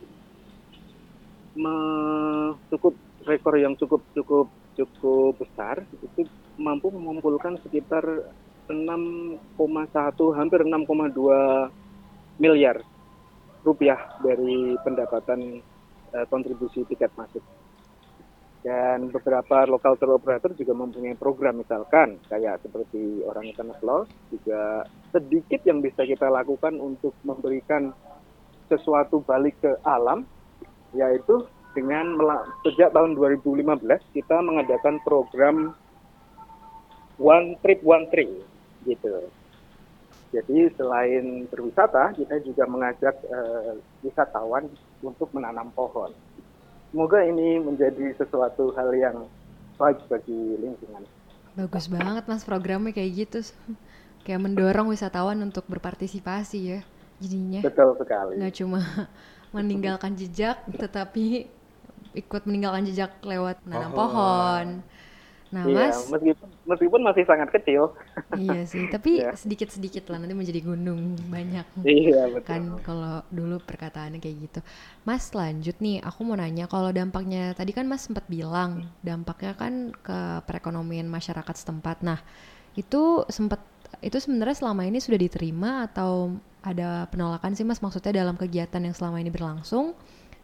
cukup 2.71 2.95
rekor 3.27 3.59
yang 3.59 3.75
cukup 3.75 3.99
cukup 4.15 4.47
cukup 4.79 5.35
besar 5.35 5.83
itu 5.99 6.23
mampu 6.55 6.87
mengumpulkan 6.87 7.59
sekitar 7.67 8.31
6,1 8.69 9.41
hampir 10.37 10.61
6,2 10.61 12.39
miliar 12.39 12.77
rupiah 13.65 13.99
dari 14.23 14.77
pendapatan 14.85 15.59
eh, 16.13 16.25
kontribusi 16.29 16.85
tiket 16.85 17.11
masuk. 17.17 17.43
Dan 18.59 19.07
beberapa 19.07 19.63
lokal 19.63 19.95
tour 19.95 20.19
operator 20.19 20.51
juga 20.51 20.75
mempunyai 20.75 21.15
program 21.15 21.63
misalkan 21.63 22.19
kayak 22.27 22.59
seperti 22.59 23.23
orang 23.23 23.47
Ikan 23.55 23.71
Applause 23.71 24.11
juga 24.27 24.83
sedikit 25.15 25.63
yang 25.63 25.79
bisa 25.79 26.03
kita 26.03 26.27
lakukan 26.27 26.75
untuk 26.75 27.15
memberikan 27.23 27.95
sesuatu 28.67 29.23
balik 29.23 29.55
ke 29.63 29.71
alam 29.87 30.27
yaitu 30.91 31.47
dengan 31.71 32.19
sejak 32.67 32.91
tahun 32.91 33.15
2015 33.15 33.63
kita 34.11 34.37
mengadakan 34.43 34.99
program 35.07 35.71
one 37.15 37.55
trip 37.63 37.79
one 37.85 38.11
tree 38.11 38.43
gitu. 38.89 39.29
Jadi 40.29 40.69
selain 40.77 41.49
berwisata 41.49 42.13
kita 42.13 42.37
juga 42.45 42.63
mengajak 42.69 43.15
eh, 43.25 43.73
wisatawan 44.05 44.69
untuk 45.01 45.29
menanam 45.33 45.73
pohon. 45.73 46.13
Semoga 46.93 47.21
ini 47.25 47.57
menjadi 47.61 48.13
sesuatu 48.17 48.73
hal 48.77 48.89
yang 48.93 49.17
baik 49.77 50.05
bagi 50.09 50.37
lingkungan. 50.61 51.05
Bagus 51.57 51.89
banget 51.89 52.23
mas 52.29 52.45
programnya 52.45 52.93
kayak 52.93 53.11
gitu. 53.25 53.39
Kayak 54.25 54.41
mendorong 54.45 54.87
wisatawan 54.93 55.39
untuk 55.41 55.65
berpartisipasi 55.65 56.59
ya. 56.61 56.79
Jadinya 57.17 57.65
Betul 57.65 57.97
sekali. 57.97 58.33
nggak 58.37 58.53
cuma 58.61 58.79
meninggalkan 59.55 60.13
jejak, 60.13 60.61
tetapi 60.77 61.49
ikut 62.13 62.41
meninggalkan 62.45 62.85
jejak 62.89 63.11
lewat 63.25 63.61
menanam 63.65 63.91
Pohon. 63.93 64.01
pohon. 64.13 64.67
Nah 65.49 65.65
Iya, 65.65 65.89
mas, 65.89 65.97
meskipun 66.13 66.49
meskipun 66.61 67.01
masih 67.01 67.23
sangat 67.25 67.49
kecil. 67.49 67.89
iya 68.37 68.61
sih. 68.69 68.85
Tapi 68.93 69.25
Iya. 69.25 69.33
sedikit-sedikit 69.33 70.05
lah 70.13 70.21
nanti 70.21 70.37
menjadi 70.37 70.61
gunung 70.61 71.17
banyak. 71.25 71.65
Iya, 71.81 72.29
betul. 72.29 72.45
kan 72.45 72.61
kalau 72.85 73.15
dulu 73.33 73.57
perkataannya 73.65 74.21
kayak 74.21 74.37
gitu. 74.45 74.59
Mas 75.09 75.33
lanjut 75.33 75.73
nih, 75.81 76.05
aku 76.05 76.19
mau 76.21 76.37
nanya 76.37 76.69
kalau 76.69 76.93
dampaknya 76.93 77.57
tadi 77.57 77.73
kan 77.73 77.89
Mas 77.89 78.05
sempat 78.05 78.29
bilang 78.29 78.93
dampaknya 79.01 79.57
kan 79.57 79.89
ke 80.05 80.19
perekonomian 80.45 81.09
masyarakat 81.09 81.55
setempat. 81.57 82.05
Nah, 82.05 82.19
itu 82.77 83.25
sempat 83.33 83.61
itu 84.05 84.17
sebenarnya 84.21 84.55
selama 84.61 84.85
ini 84.85 85.01
sudah 85.01 85.17
diterima 85.17 85.89
atau 85.89 86.37
ada 86.61 87.09
penolakan 87.09 87.57
sih 87.57 87.65
Mas 87.65 87.81
maksudnya 87.81 88.13
dalam 88.21 88.37
kegiatan 88.37 88.79
yang 88.83 88.93
selama 88.93 89.17
ini 89.23 89.31
berlangsung 89.33 89.97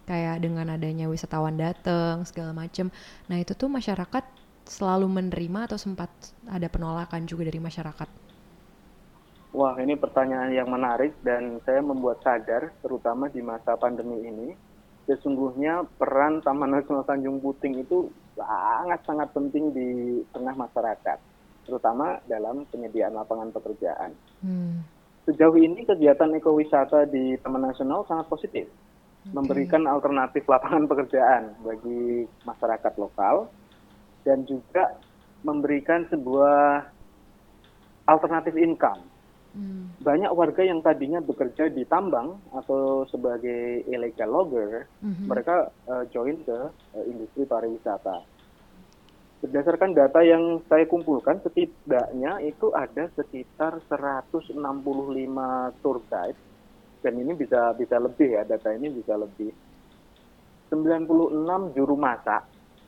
kayak 0.09 0.41
dengan 0.41 0.69
adanya 0.73 1.05
wisatawan 1.09 1.57
datang 1.57 2.25
segala 2.25 2.53
macem. 2.53 2.89
Nah, 3.29 3.37
itu 3.41 3.53
tuh 3.57 3.69
masyarakat 3.69 4.23
selalu 4.65 5.07
menerima 5.07 5.71
atau 5.71 5.77
sempat 5.77 6.09
ada 6.49 6.67
penolakan 6.67 7.25
juga 7.29 7.47
dari 7.47 7.61
masyarakat? 7.61 8.09
Wah, 9.55 9.71
ini 9.79 9.95
pertanyaan 9.95 10.51
yang 10.51 10.67
menarik 10.67 11.15
dan 11.23 11.63
saya 11.63 11.79
membuat 11.79 12.19
sadar, 12.19 12.75
terutama 12.83 13.31
di 13.31 13.39
masa 13.39 13.79
pandemi 13.79 14.19
ini, 14.27 14.51
sesungguhnya 15.07 15.87
peran 15.95 16.43
Taman 16.43 16.75
Nasional 16.75 17.07
Tanjung 17.07 17.39
Puting 17.39 17.79
itu 17.79 18.11
sangat-sangat 18.35 19.31
penting 19.31 19.71
di 19.71 20.19
tengah 20.35 20.59
masyarakat, 20.59 21.17
terutama 21.63 22.19
dalam 22.27 22.67
penyediaan 22.67 23.15
lapangan 23.15 23.55
pekerjaan. 23.55 24.11
Hmm. 24.43 24.83
Sejauh 25.23 25.55
ini 25.55 25.87
kegiatan 25.87 26.35
ekowisata 26.35 27.07
di 27.07 27.39
Taman 27.39 27.71
Nasional 27.71 28.03
sangat 28.11 28.27
positif, 28.27 28.67
memberikan 29.31 29.87
alternatif 29.87 30.43
lapangan 30.51 30.83
pekerjaan 30.85 31.55
bagi 31.63 32.27
masyarakat 32.43 32.93
lokal 32.99 33.47
dan 34.25 34.43
juga 34.49 34.97
memberikan 35.45 36.09
sebuah 36.09 36.89
alternatif 38.09 38.57
income 38.57 39.15
Hmm. 39.55 39.95
banyak 40.03 40.35
warga 40.35 40.67
yang 40.67 40.83
tadinya 40.83 41.23
bekerja 41.23 41.71
di 41.71 41.87
tambang 41.87 42.43
atau 42.51 43.07
sebagai 43.07 43.87
illegal 43.87 44.27
logger, 44.27 44.91
Mhm. 44.99 45.31
mereka 45.31 45.71
eh, 45.87 46.03
join 46.11 46.43
ke 46.43 46.59
eh, 46.99 47.05
industri 47.07 47.47
pariwisata. 47.47 48.19
Berdasarkan 49.39 49.95
data 49.95 50.19
yang 50.27 50.59
saya 50.67 50.83
kumpulkan, 50.91 51.39
setidaknya 51.39 52.43
itu 52.43 52.67
ada 52.75 53.07
sekitar 53.15 53.79
165 53.87 55.71
tour 55.79 56.03
guide, 56.11 56.39
dan 56.99 57.15
ini 57.15 57.31
bisa 57.31 57.71
bisa 57.79 57.95
lebih 57.95 58.35
ya, 58.35 58.43
data 58.43 58.75
ini 58.75 58.91
bisa 58.91 59.15
lebih. 59.15 59.55
96 60.67 61.71
juru 61.71 61.95
masak, 61.95 62.43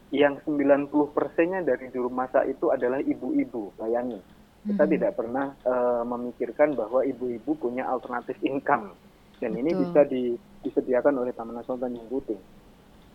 yang 0.09 0.39
90 0.47 1.11
persennya 1.11 1.59
dari 1.63 1.91
juru 1.91 2.07
masak 2.07 2.47
itu 2.47 2.71
adalah 2.71 3.03
ibu-ibu, 3.03 3.75
bayangin 3.75 4.23
kita 4.67 4.83
Mhm. 4.83 4.91
tidak 4.99 5.11
pernah 5.15 5.55
eh, 5.63 6.03
memikirkan 6.03 6.75
bahwa 6.75 6.99
ibu-ibu 7.03 7.55
punya 7.55 7.87
alternatif 7.87 8.35
income 8.43 8.91
dan 9.39 9.55
ini 9.55 9.71
Betul. 9.71 9.81
bisa 9.87 10.01
di- 10.07 10.37
disediakan 10.63 11.23
oleh 11.23 11.31
Taman 11.31 11.55
Nasional 11.55 11.87
Tanjung 11.87 12.07
Puting. 12.11 12.41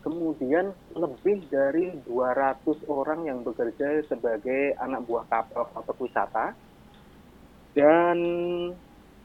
Kemudian 0.03 0.73
lebih 0.97 1.47
dari 1.47 1.95
200 2.03 2.81
orang 2.91 3.29
yang 3.29 3.45
bekerja 3.45 4.03
sebagai 4.09 4.75
anak 4.81 5.07
buah 5.07 5.25
kapal 5.31 5.69
kapal 5.71 5.95
wisata 6.01 6.57
dan 7.73 8.19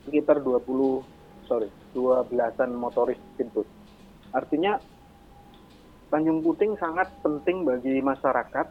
sekitar 0.06 0.44
20 0.44 1.02
sorry 1.48 1.72
12-an 1.96 2.76
motoris 2.76 3.18
speedboat. 3.34 3.66
Artinya 4.36 4.78
Tanjung 6.08 6.40
Puting 6.40 6.80
sangat 6.80 7.12
penting 7.20 7.68
bagi 7.68 8.00
masyarakat 8.00 8.68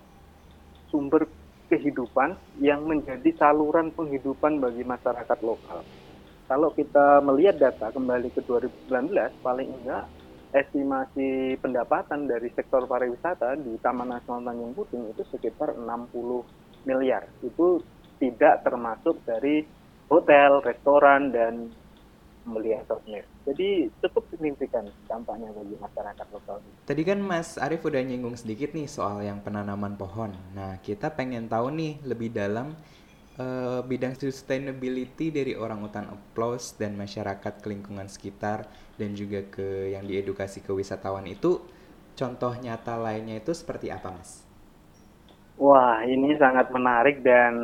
sumber 0.89 1.29
kehidupan 1.69 2.39
yang 2.63 2.87
menjadi 2.87 3.27
saluran 3.37 3.93
penghidupan 3.93 4.63
bagi 4.63 4.87
masyarakat 4.87 5.39
lokal. 5.43 5.83
Kalau 6.47 6.71
kita 6.73 7.21
melihat 7.27 7.59
data 7.59 7.91
kembali 7.91 8.31
ke 8.31 8.41
2019, 8.47 8.87
paling 9.43 9.69
enggak 9.83 10.07
estimasi 10.55 11.59
pendapatan 11.59 12.31
dari 12.31 12.49
sektor 12.55 12.87
pariwisata 12.87 13.59
di 13.59 13.77
Taman 13.83 14.15
Nasional 14.15 14.55
Tanjung 14.55 14.73
Puting 14.73 15.11
itu 15.11 15.23
sekitar 15.29 15.75
60 15.75 16.87
miliar. 16.87 17.27
Itu 17.43 17.83
tidak 18.23 18.63
termasuk 18.65 19.27
dari 19.27 19.67
hotel, 20.07 20.63
restoran, 20.63 21.35
dan 21.35 21.69
melihat 22.47 22.87
souvenir. 22.87 23.27
Jadi 23.43 23.91
cukup 24.01 24.25
signifikan 24.31 24.87
dampaknya 25.11 25.51
bagi 25.51 25.75
masyarakat 25.77 26.27
lokal. 26.31 26.63
Tadi 26.87 27.03
kan 27.03 27.19
Mas 27.19 27.59
Arief 27.59 27.83
udah 27.83 28.03
nyinggung 28.03 28.39
sedikit 28.39 28.71
nih 28.73 28.87
soal 28.87 29.27
yang 29.27 29.43
penanaman 29.43 29.99
pohon. 29.99 30.33
Nah, 30.55 30.79
kita 30.81 31.11
pengen 31.13 31.51
tahu 31.51 31.75
nih 31.75 31.99
lebih 32.07 32.31
dalam 32.31 32.79
eh, 33.37 33.81
bidang 33.83 34.15
sustainability 34.15 35.35
dari 35.35 35.59
orang 35.59 35.83
utan 35.83 36.07
applause 36.09 36.79
dan 36.79 36.95
masyarakat 36.95 37.61
ke 37.61 37.67
lingkungan 37.67 38.07
sekitar 38.07 38.71
dan 38.97 39.13
juga 39.19 39.43
ke 39.51 39.93
yang 39.93 40.07
diedukasi 40.07 40.63
ke 40.63 40.71
wisatawan 40.71 41.27
itu 41.27 41.61
contoh 42.17 42.55
nyata 42.57 42.97
lainnya 42.97 43.37
itu 43.43 43.53
seperti 43.53 43.91
apa, 43.93 44.15
Mas? 44.15 44.47
Wah, 45.57 46.05
ini 46.05 46.37
sangat 46.37 46.69
menarik 46.69 47.25
dan 47.25 47.55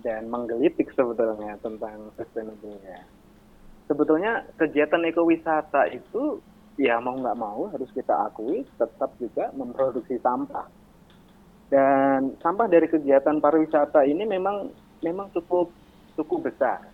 dan 0.00 0.32
menggelitik 0.32 0.88
sebetulnya 0.96 1.60
tentang 1.60 2.08
sustainable 2.16 2.80
ya. 2.80 3.04
Sebetulnya 3.90 4.46
kegiatan 4.54 5.02
ekowisata 5.02 5.90
itu 5.90 6.38
ya 6.78 7.02
mau 7.02 7.18
nggak 7.18 7.38
mau 7.38 7.66
harus 7.74 7.90
kita 7.90 8.30
akui 8.30 8.62
tetap 8.78 9.10
juga 9.18 9.50
memproduksi 9.50 10.14
sampah. 10.22 10.70
Dan 11.66 12.38
sampah 12.38 12.70
dari 12.70 12.86
kegiatan 12.86 13.42
pariwisata 13.42 14.06
ini 14.06 14.22
memang 14.22 14.70
memang 15.02 15.34
cukup 15.34 15.74
cukup 16.14 16.46
besar. 16.46 16.86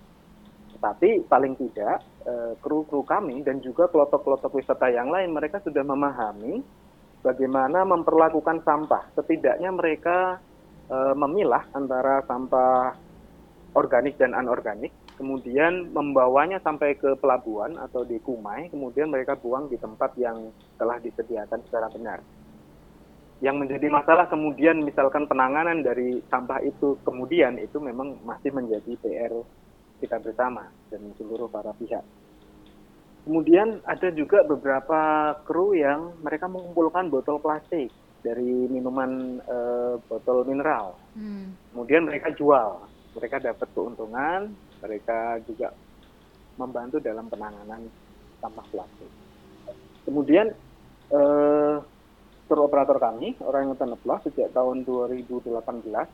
Tetapi 0.73 1.29
paling 1.29 1.61
tidak 1.61 2.01
eh, 2.25 2.53
kru-kru 2.65 3.05
kami 3.05 3.45
dan 3.45 3.61
juga 3.61 3.93
kelompok-kelompok 3.93 4.57
wisata 4.57 4.89
yang 4.89 5.13
lain 5.13 5.37
mereka 5.37 5.61
sudah 5.61 5.85
memahami 5.85 6.65
bagaimana 7.27 7.83
memperlakukan 7.83 8.63
sampah. 8.63 9.11
Setidaknya 9.19 9.75
mereka 9.75 10.39
e, 10.87 10.97
memilah 11.19 11.67
antara 11.75 12.23
sampah 12.31 12.95
organik 13.75 14.15
dan 14.15 14.33
anorganik, 14.33 14.95
kemudian 15.17 15.91
membawanya 15.91 16.61
sampai 16.61 16.95
ke 16.97 17.17
pelabuhan 17.19 17.77
atau 17.81 18.05
di 18.05 18.21
kumai, 18.21 18.69
kemudian 18.69 19.09
mereka 19.09 19.35
buang 19.37 19.67
di 19.73 19.81
tempat 19.81 20.13
yang 20.21 20.53
telah 20.77 21.01
disediakan 21.01 21.61
secara 21.67 21.89
benar. 21.91 22.21
Yang 23.45 23.57
menjadi 23.67 23.87
masalah 23.93 24.29
kemudian 24.33 24.81
misalkan 24.81 25.29
penanganan 25.29 25.85
dari 25.85 26.25
sampah 26.33 26.61
itu 26.65 26.97
kemudian 27.05 27.61
itu 27.61 27.77
memang 27.77 28.17
masih 28.25 28.49
menjadi 28.53 28.97
PR 29.01 29.33
kita 30.01 30.21
bersama 30.21 30.69
dan 30.93 31.05
seluruh 31.17 31.49
para 31.49 31.73
pihak. 31.77 32.05
Kemudian 33.27 33.83
ada 33.83 34.09
juga 34.15 34.47
beberapa 34.47 35.35
kru 35.43 35.75
yang 35.75 36.15
mereka 36.23 36.47
mengumpulkan 36.47 37.11
botol 37.11 37.43
plastik 37.43 37.91
dari 38.23 38.71
minuman 38.71 39.43
e, 39.43 39.59
botol 40.07 40.47
mineral. 40.47 40.95
Hmm. 41.19 41.51
Kemudian 41.75 42.07
mereka 42.07 42.31
jual, 42.39 42.87
mereka 43.19 43.43
dapat 43.43 43.67
keuntungan, 43.75 44.55
mereka 44.81 45.41
juga 45.45 45.73
membantu 46.57 47.01
dalam 47.01 47.29
penanganan 47.29 47.89
sampah 48.41 48.67
plastik. 48.73 49.11
Kemudian 50.09 50.53
e, 51.11 51.21
tour 52.47 52.61
operator 52.63 52.97
kami, 52.97 53.35
orang 53.43 53.75
yang 53.75 53.97
Plus 53.99 54.21
sejak 54.31 54.55
tahun 54.55 54.87
2018 54.87 55.51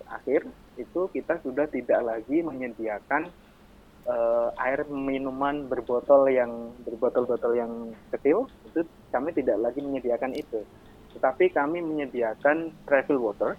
akhir 0.09 0.49
itu 0.81 1.01
kita 1.13 1.39
sudah 1.45 1.69
tidak 1.69 2.01
lagi 2.01 2.41
menyediakan 2.41 3.29
uh, 4.07 4.51
air 4.59 4.87
minuman 4.89 5.67
berbotol 5.71 6.27
yang 6.31 6.75
berbotol-botol 6.83 7.53
yang 7.55 7.73
kecil 8.15 8.49
itu 8.71 8.87
kami 9.15 9.31
tidak 9.35 9.59
lagi 9.61 9.81
menyediakan 9.83 10.33
itu 10.35 10.63
tetapi 11.13 11.53
kami 11.53 11.85
menyediakan 11.85 12.73
travel 12.89 13.19
water 13.21 13.53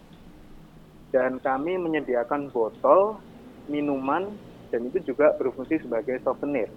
dan 1.14 1.38
kami 1.40 1.78
menyediakan 1.78 2.50
botol 2.50 3.22
minuman 3.70 4.34
dan 4.74 4.90
itu 4.90 5.14
juga 5.14 5.38
berfungsi 5.38 5.86
sebagai 5.86 6.18
souvenir 6.26 6.68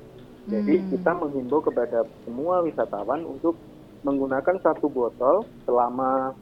jadi 0.44 0.78
hmm. 0.78 0.92
kita 0.92 1.10
menghimbau 1.16 1.64
kepada 1.64 2.04
semua 2.28 2.60
wisatawan 2.60 3.24
untuk 3.24 3.56
menggunakan 4.04 4.60
satu 4.60 4.86
botol 4.92 5.48
selama 5.64 6.36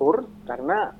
tour 0.00 0.24
karena 0.48 0.96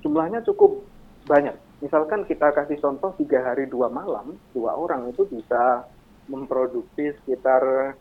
jumlahnya 0.00 0.46
cukup 0.46 0.86
banyak 1.26 1.58
misalkan 1.78 2.26
kita 2.26 2.50
kasih 2.54 2.78
contoh 2.82 3.14
tiga 3.18 3.42
hari 3.42 3.70
dua 3.70 3.86
malam, 3.90 4.34
dua 4.54 4.74
orang 4.74 5.10
itu 5.10 5.26
bisa 5.30 5.86
memproduksi 6.28 7.14
sekitar 7.22 7.94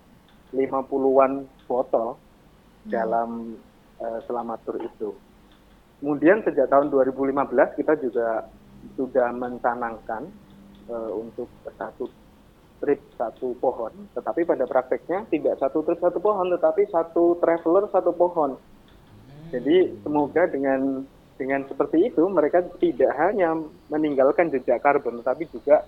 50-an 0.52 1.48
botol 1.70 2.18
hmm. 2.18 2.90
dalam 2.92 3.56
uh, 4.02 4.20
selama 4.26 4.58
tur 4.66 4.82
itu. 4.82 5.14
Kemudian 5.98 6.46
sejak 6.46 6.70
tahun 6.70 6.94
2015 6.94 7.80
kita 7.80 7.94
juga 7.98 8.46
sudah 8.94 9.34
mencanangkan 9.34 10.30
uh, 10.90 11.12
untuk 11.14 11.48
satu 11.78 12.10
trip 12.78 13.02
satu 13.18 13.58
pohon, 13.58 13.90
tetapi 14.14 14.46
pada 14.46 14.70
prakteknya 14.70 15.26
tidak 15.34 15.58
satu 15.58 15.82
trip 15.82 15.98
satu 15.98 16.22
pohon, 16.22 16.54
tetapi 16.54 16.86
satu 16.94 17.38
traveler 17.42 17.90
satu 17.90 18.14
pohon. 18.14 18.54
Jadi 19.50 19.98
semoga 20.04 20.46
dengan 20.46 21.02
dengan 21.38 21.62
seperti 21.70 22.12
itu 22.12 22.26
mereka 22.30 22.66
tidak 22.82 23.14
hanya 23.18 23.56
meninggalkan 23.88 24.50
jejak 24.50 24.82
karbon 24.82 25.22
tapi 25.22 25.46
juga 25.54 25.86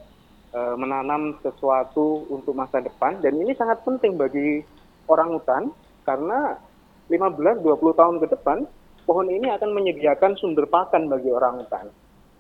e, 0.54 0.60
menanam 0.78 1.36
sesuatu 1.42 2.26
untuk 2.32 2.56
masa 2.56 2.80
depan. 2.80 3.20
Dan 3.20 3.38
ini 3.38 3.54
sangat 3.58 3.84
penting 3.84 4.16
bagi 4.16 4.64
orang 5.10 5.36
hutan 5.36 5.64
karena 6.08 6.56
15-20 7.12 8.00
tahun 8.00 8.16
ke 8.22 8.28
depan 8.38 8.58
pohon 9.04 9.28
ini 9.28 9.50
akan 9.50 9.70
menyediakan 9.74 10.38
sumber 10.38 10.70
pakan 10.70 11.10
bagi 11.10 11.34
orang 11.34 11.66
hutan 11.66 11.90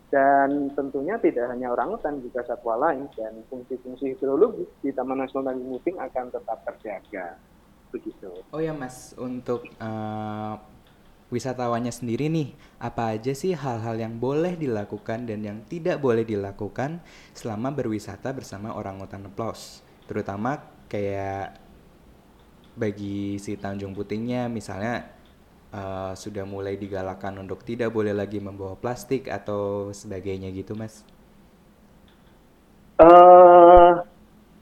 dan 0.10 0.74
tentunya 0.74 1.22
tidak 1.22 1.54
hanya 1.54 1.69
orang 1.69 1.93
hutan 1.93 2.17
juga 2.17 2.41
satwa 2.41 2.89
lain 2.89 3.06
dan 3.13 3.45
fungsi-fungsi 3.45 4.17
hidrologis 4.17 4.69
di 4.82 4.89
Taman 4.89 5.22
Nasional 5.22 5.54
Tanjung 5.54 5.69
Muting 5.78 5.98
akan 6.02 6.26
tetap 6.34 6.58
terjaga 6.65 7.38
begitu. 7.93 8.30
Oh 8.50 8.62
ya 8.62 8.74
Mas 8.74 9.13
untuk 9.17 9.69
uh, 9.78 10.58
wisatawannya 11.30 11.93
sendiri 11.93 12.26
nih, 12.30 12.58
apa 12.82 13.13
aja 13.13 13.38
sih 13.38 13.54
hal-hal 13.54 14.02
yang 14.02 14.17
boleh 14.17 14.58
dilakukan 14.58 15.30
dan 15.30 15.45
yang 15.45 15.62
tidak 15.69 16.02
boleh 16.02 16.26
dilakukan 16.26 17.06
selama 17.38 17.69
berwisata 17.69 18.34
bersama 18.34 18.74
orang 18.74 18.98
hutan 18.98 19.30
Plus? 19.30 19.86
Terutama 20.10 20.58
kayak 20.89 21.54
bagi 22.74 23.38
si 23.38 23.54
Tanjung 23.62 23.93
Putingnya 23.93 24.50
misalnya 24.50 25.18
uh, 25.73 26.13
sudah 26.17 26.45
mulai 26.45 26.77
digalakan 26.77 27.45
untuk 27.45 27.62
tidak 27.65 27.93
boleh 27.93 28.13
lagi 28.13 28.41
membawa 28.41 28.77
plastik 28.77 29.29
atau 29.29 29.93
sebagainya 29.93 30.49
gitu, 30.53 30.73
Mas? 30.77 31.01
Uh, 32.99 34.03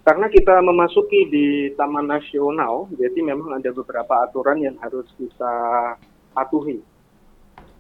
karena 0.06 0.30
kita 0.30 0.62
memasuki 0.62 1.28
di 1.28 1.48
Taman 1.76 2.08
Nasional, 2.08 2.88
jadi 2.96 3.20
memang 3.20 3.60
ada 3.60 3.74
beberapa 3.74 4.24
aturan 4.24 4.62
yang 4.62 4.78
harus 4.80 5.10
kita 5.18 5.56
patuhi. 6.32 6.80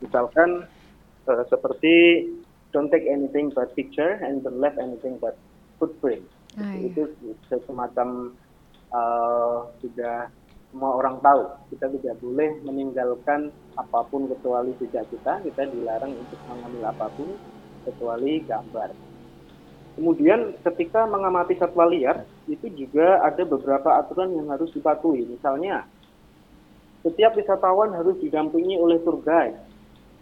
Misalkan 0.03 0.65
uh, 1.29 1.43
seperti 1.47 2.27
don't 2.75 2.91
take 2.91 3.07
anything 3.07 3.53
but 3.53 3.71
picture 3.77 4.19
and 4.19 4.43
don't 4.43 4.59
left 4.59 4.75
anything 4.81 5.15
but 5.21 5.39
footprint. 5.79 6.25
Ah, 6.57 6.73
iya. 6.73 6.89
Itu 6.89 7.55
semacam 7.69 8.33
uh, 8.91 9.71
sudah 9.79 10.27
semua 10.71 10.99
orang 10.99 11.17
tahu 11.23 11.47
kita 11.71 11.87
tidak 11.99 12.15
boleh 12.19 12.49
meninggalkan 12.67 13.49
apa 13.79 13.99
pun 14.11 14.27
kecuali 14.27 14.75
jejak 14.77 15.07
kita. 15.09 15.39
Kita 15.41 15.63
dilarang 15.67 16.11
untuk 16.11 16.39
mengambil 16.51 16.83
apa 16.91 17.07
pun 17.15 17.29
kecuali 17.87 18.43
gambar. 18.43 18.89
Kemudian 19.97 20.53
ketika 20.61 21.09
mengamati 21.09 21.57
satwa 21.57 21.89
liar 21.89 22.21
itu 22.45 22.69
juga 22.77 23.23
ada 23.25 23.41
beberapa 23.41 23.97
aturan 23.97 24.35
yang 24.35 24.53
harus 24.53 24.69
dipatuhi. 24.75 25.25
Misalnya 25.25 25.87
setiap 27.01 27.33
wisatawan 27.33 27.95
harus 27.95 28.19
didampingi 28.21 28.77
oleh 28.77 29.01
tour 29.01 29.17
guide. 29.23 29.57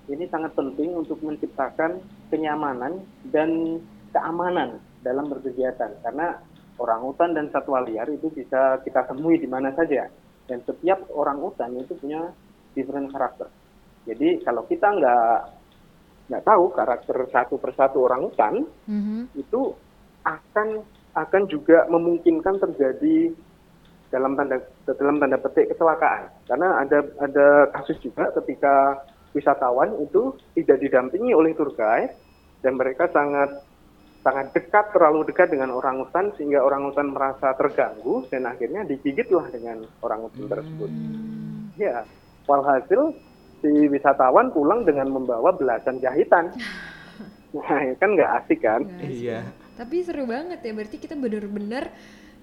Ini 0.06 0.30
sangat 0.30 0.54
penting 0.54 0.94
untuk 0.94 1.18
menciptakan 1.26 1.98
kenyamanan 2.30 3.02
dan 3.34 3.82
keamanan 4.14 4.78
dalam 5.02 5.26
berkegiatan 5.28 5.98
karena 6.06 6.38
orang 6.78 7.02
hutan 7.04 7.34
dan 7.34 7.50
satwa 7.50 7.82
liar 7.82 8.06
itu 8.14 8.30
bisa 8.30 8.80
kita 8.86 9.02
temui 9.10 9.42
di 9.42 9.50
mana 9.50 9.74
saja 9.74 10.06
dan 10.46 10.62
setiap 10.66 11.06
orang 11.14 11.42
hutan 11.42 11.74
itu 11.78 11.98
punya 11.98 12.30
different 12.78 13.10
karakter. 13.10 13.50
Jadi 14.06 14.46
kalau 14.46 14.64
kita 14.70 14.86
nggak 14.86 15.38
nggak 16.26 16.46
tahu 16.46 16.74
karakter 16.74 17.18
satu 17.30 17.56
persatu 17.62 17.98
orang 18.02 18.26
hutan 18.26 18.66
mm-hmm. 18.90 19.22
itu 19.38 19.74
akan 20.26 20.82
akan 21.14 21.44
juga 21.46 21.86
memungkinkan 21.86 22.58
terjadi 22.58 23.30
dalam 24.10 24.34
tanda 24.34 24.58
dalam 24.90 25.22
tanda 25.22 25.38
petik 25.38 25.74
kecelakaan 25.74 26.34
karena 26.50 26.82
ada 26.82 27.00
ada 27.22 27.48
kasus 27.78 27.98
juga 28.02 28.34
ketika 28.42 29.06
wisatawan 29.38 29.94
itu 30.02 30.34
tidak 30.58 30.82
didampingi 30.82 31.36
oleh 31.36 31.54
tour 31.54 31.70
guide 31.78 32.14
dan 32.66 32.74
mereka 32.74 33.06
sangat 33.14 33.62
sangat 34.26 34.58
dekat 34.58 34.90
terlalu 34.90 35.30
dekat 35.30 35.54
dengan 35.54 35.70
orang 35.70 36.02
hutan 36.02 36.34
sehingga 36.34 36.66
orang 36.66 36.90
hutan 36.90 37.14
merasa 37.14 37.54
terganggu 37.54 38.26
dan 38.34 38.50
akhirnya 38.50 38.82
digigitlah 38.82 39.46
dengan 39.54 39.86
orang 40.02 40.26
hutan 40.26 40.50
tersebut. 40.50 40.90
Hmm. 40.90 41.70
Ya, 41.78 42.02
walhasil 42.50 43.14
si 43.62 43.70
wisatawan 43.86 44.50
pulang 44.50 44.82
dengan 44.82 45.14
membawa 45.14 45.54
belasan 45.54 46.02
jahitan. 46.02 46.50
Nah, 47.56 47.88
kan 48.04 48.20
nggak 48.20 48.32
asik 48.44 48.68
kan? 48.68 48.84
Iya. 49.00 49.48
Tapi 49.80 50.04
seru 50.04 50.28
banget 50.28 50.60
ya, 50.60 50.76
berarti 50.76 51.00
kita 51.00 51.16
benar-benar 51.16 51.88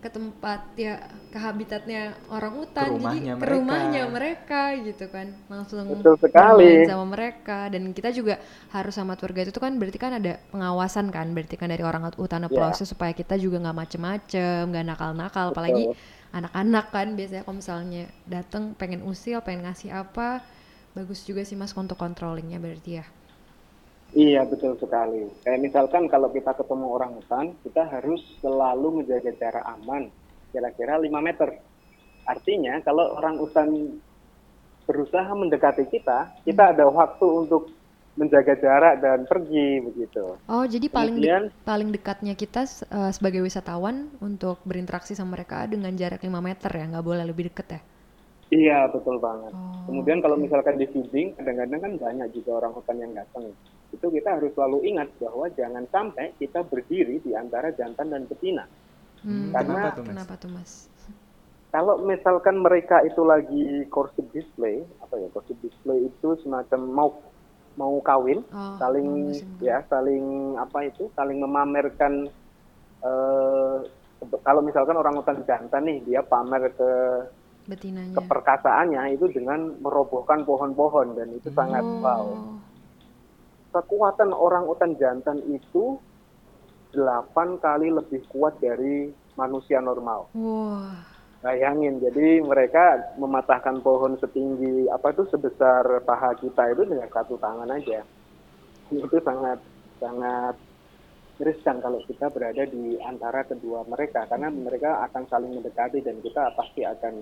ke 0.03 0.11
tempat 0.11 0.67
ya 0.75 0.99
ke 1.31 1.39
habitatnya 1.39 2.11
orang 2.27 2.59
hutan 2.59 2.91
ke 2.91 2.99
jadi 2.99 3.19
mereka. 3.23 3.39
ke 3.39 3.47
rumahnya 3.55 4.03
mereka 4.11 4.63
gitu 4.83 5.07
kan 5.07 5.31
langsung 5.47 5.87
Betul 5.87 6.19
sekali. 6.19 6.83
sama 6.91 7.07
mereka 7.07 7.71
dan 7.71 7.87
kita 7.95 8.11
juga 8.11 8.43
harus 8.75 8.99
sama 8.99 9.15
tour 9.15 9.31
guide 9.31 9.55
itu 9.55 9.63
kan 9.63 9.79
berarti 9.79 10.03
kan 10.03 10.19
ada 10.19 10.43
pengawasan 10.51 11.07
kan 11.15 11.31
berarti 11.31 11.55
kan 11.55 11.71
dari 11.71 11.87
orang 11.87 12.11
hutan 12.19 12.43
yeah. 12.43 12.51
proses 12.51 12.91
supaya 12.91 13.15
kita 13.15 13.39
juga 13.39 13.63
nggak 13.63 13.79
macem-macem 13.79 14.75
nggak 14.75 14.85
nakal-nakal 14.91 15.55
apalagi 15.55 15.95
anak-anak 16.35 16.91
kan 16.91 17.07
biasanya 17.15 17.43
kalau 17.47 17.57
misalnya 17.63 18.05
dateng 18.27 18.75
pengen 18.75 19.07
usil 19.07 19.39
pengen 19.47 19.71
ngasih 19.71 19.95
apa 19.95 20.43
bagus 20.99 21.23
juga 21.23 21.47
sih 21.47 21.55
mas 21.55 21.71
untuk 21.79 21.95
controllingnya 21.95 22.59
berarti 22.59 22.99
ya. 22.99 23.07
Iya 24.13 24.45
betul 24.45 24.77
sekali. 24.77 25.25
Kayak 25.41 25.61
misalkan 25.61 26.05
kalau 26.07 26.29
kita 26.29 26.53
ketemu 26.53 26.87
orang 26.87 27.17
hutan, 27.17 27.57
kita 27.65 27.83
harus 27.89 28.21
selalu 28.39 29.01
menjaga 29.01 29.33
jarak 29.33 29.65
aman, 29.65 30.13
kira-kira 30.53 31.01
5 31.01 31.21
meter. 31.25 31.49
Artinya 32.29 32.85
kalau 32.85 33.17
orang 33.17 33.41
hutan 33.41 33.69
berusaha 34.85 35.33
mendekati 35.33 35.89
kita, 35.89 36.19
kita 36.45 36.63
Hmm. 36.63 36.73
ada 36.77 36.85
waktu 36.91 37.27
untuk 37.27 37.73
menjaga 38.13 38.53
jarak 38.61 39.01
dan 39.01 39.25
pergi 39.25 39.81
begitu. 39.81 40.37
Oh 40.45 40.65
jadi 40.69 40.87
paling 40.87 41.17
de- 41.17 41.33
Kemudian 41.33 41.45
paling 41.65 41.89
dekatnya 41.89 42.35
kita 42.37 42.69
eh, 42.69 43.11
sebagai 43.11 43.41
wisatawan 43.41 43.97
untuk 44.21 44.61
berinteraksi 44.63 45.17
sama 45.17 45.41
mereka 45.41 45.65
dengan 45.65 45.97
jarak 45.97 46.21
5 46.21 46.45
meter 46.45 46.69
ya, 46.69 46.85
nggak 46.91 47.07
boleh 47.07 47.25
lebih 47.25 47.49
deket 47.49 47.69
ya. 47.71 47.81
iya 48.53 48.85
betul 48.85 49.17
banget. 49.17 49.49
Oh, 49.51 49.89
Kemudian 49.89 50.21
kalau 50.21 50.37
misalkan 50.37 50.77
di 50.77 50.85
feeding, 50.85 51.33
kadang-kadang 51.33 51.81
kan 51.81 51.93
banyak 51.97 52.29
juga 52.37 52.61
orang 52.61 52.73
hutan 52.77 52.97
yang 53.01 53.13
datang. 53.17 53.45
Itu 53.93 54.09
kita 54.09 54.35
harus 54.35 54.51
selalu 54.53 54.89
ingat 54.89 55.09
bahwa 55.17 55.47
jangan 55.51 55.85
sampai 55.87 56.33
kita 56.35 56.65
berdiri 56.65 57.21
di 57.21 57.33
antara 57.33 57.71
jantan 57.71 58.09
dan 58.09 58.25
betina. 58.25 58.65
Hmm, 59.21 59.53
Karena- 59.53 59.87
Kenapa 59.87 59.89
tuh, 59.93 60.03
Mas? 60.03 60.11
kenapa 60.11 60.35
tuh 60.35 60.51
mas? 60.51 60.73
Kalau 61.71 61.95
misalkan 62.03 62.57
mereka 62.59 63.01
itu 63.01 63.23
lagi 63.23 63.65
courtship 63.89 64.29
display, 64.31 64.85
apa 64.99 65.17
ya 65.17 65.29
courtship 65.31 65.57
display 65.59 66.05
itu 66.05 66.37
semacam 66.39 66.81
mau 66.85 67.09
mau 67.73 67.97
kawin, 68.03 68.45
Oh, 68.51 68.77
saling 68.77 69.33
musim 69.33 69.49
ya 69.59 69.81
saling 69.87 70.53
apa 70.59 70.85
itu 70.85 71.09
saling 71.11 71.41
memamerkan 71.41 72.29
eh 73.01 73.77
kalau 74.39 74.61
misalkan 74.61 74.95
orang 74.95 75.17
hutan 75.17 75.41
jantan 75.43 75.83
nih 75.83 75.99
dia 76.03 76.21
pamer 76.21 76.69
ke 76.71 76.93
betinanya. 77.65 78.15
keperkasaannya 78.15 79.17
itu 79.17 79.33
dengan 79.33 79.73
merobohkan 79.81 80.45
pohon-pohon 80.45 81.17
dan 81.17 81.33
itu 81.33 81.49
sangat 81.51 81.81
wow. 81.81 82.29
Kekuatan 83.73 84.37
orang 84.37 84.69
hutan 84.69 84.93
jantan 85.01 85.41
itu 85.49 85.97
delapan 86.93 87.57
kali 87.57 87.89
lebih 87.89 88.21
kuat 88.29 88.61
dari 88.61 89.09
manusia 89.35 89.81
normal. 89.81 90.29
wah, 90.37 90.93
Bayangin, 91.43 91.99
jadi 91.99 92.39
mereka 92.39 93.17
mematahkan 93.19 93.83
pohon 93.83 94.15
setinggi 94.21 94.87
apa 94.87 95.11
itu 95.11 95.27
sebesar 95.27 96.05
paha 96.07 96.39
kita 96.39 96.71
itu 96.71 96.87
dengan 96.87 97.11
satu 97.11 97.35
tangan 97.35 97.67
aja. 97.67 98.07
Itu 98.95 99.19
sangat 99.25 99.59
sangat 99.99 100.55
riskan 101.43 101.83
kalau 101.83 101.99
kita 102.07 102.31
berada 102.31 102.63
di 102.63 102.95
antara 103.03 103.43
kedua 103.43 103.83
mereka 103.91 104.23
karena 104.31 104.55
mereka 104.55 105.03
akan 105.11 105.27
saling 105.27 105.51
mendekati 105.59 105.99
dan 105.99 106.23
kita 106.23 106.55
pasti 106.55 106.87
akan 106.87 107.15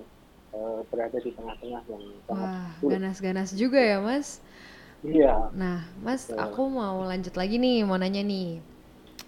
eh, 0.53 0.79
berada 0.93 1.17
di 1.17 1.31
tengah-tengah 1.33 1.81
yang 1.89 2.03
sangat 2.29 2.49
wah, 2.53 2.69
sulit. 2.77 2.91
ganas-ganas 3.01 3.49
juga 3.57 3.81
ya 3.81 3.97
mas. 3.97 4.37
Iya, 5.03 5.51
Nah, 5.51 5.83
mas, 5.99 6.31
Betul. 6.31 6.39
aku 6.45 6.61
mau 6.71 7.03
lanjut 7.03 7.35
lagi 7.35 7.55
nih, 7.59 7.83
mau 7.83 7.97
nanya 7.99 8.23
nih. 8.23 8.63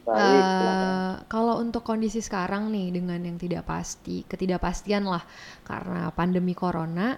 baik. 0.06 0.54
Eh, 0.62 1.14
kalau 1.32 1.58
untuk 1.64 1.82
kondisi 1.88 2.22
sekarang 2.22 2.70
nih 2.70 2.94
dengan 2.94 3.20
yang 3.24 3.38
tidak 3.42 3.66
pasti, 3.66 4.24
ketidakpastian 4.30 5.04
lah 5.10 5.24
karena 5.66 6.14
pandemi 6.14 6.54
corona, 6.54 7.18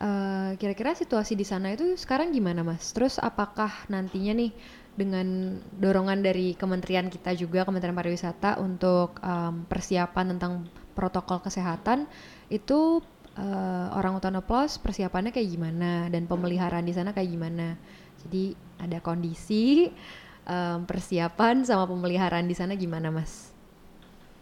eh, 0.00 0.50
kira-kira 0.60 0.96
situasi 0.96 1.34
di 1.36 1.44
sana 1.44 1.74
itu 1.76 1.96
sekarang 2.00 2.32
gimana 2.32 2.64
mas? 2.64 2.92
Terus 2.96 3.20
apakah 3.20 3.70
nantinya 3.92 4.32
nih 4.40 4.52
dengan 4.96 5.58
dorongan 5.82 6.20
dari 6.24 6.56
kementerian 6.56 7.08
kita 7.12 7.32
juga, 7.36 7.64
Kementerian 7.68 7.96
Pariwisata 7.96 8.60
untuk 8.60 9.16
em, 9.24 9.64
persiapan 9.68 10.36
tentang 10.36 10.52
protokol 10.98 11.40
kesehatan 11.40 12.04
itu 12.52 13.00
eh, 13.38 13.86
orang 13.94 14.18
hutan 14.18 14.38
oplos 14.38 14.80
persiapannya 14.80 15.30
kayak 15.30 15.50
gimana 15.50 16.08
dan 16.10 16.26
pemeliharaan 16.26 16.86
di 16.86 16.94
sana 16.94 17.14
kayak 17.14 17.30
gimana? 17.30 17.76
Jadi 18.26 18.52
ada 18.80 18.98
kondisi 19.00 19.88
em, 20.44 20.78
persiapan 20.84 21.64
sama 21.64 21.84
pemeliharaan 21.88 22.48
di 22.48 22.56
sana 22.56 22.76
gimana, 22.76 23.08
Mas? 23.12 23.52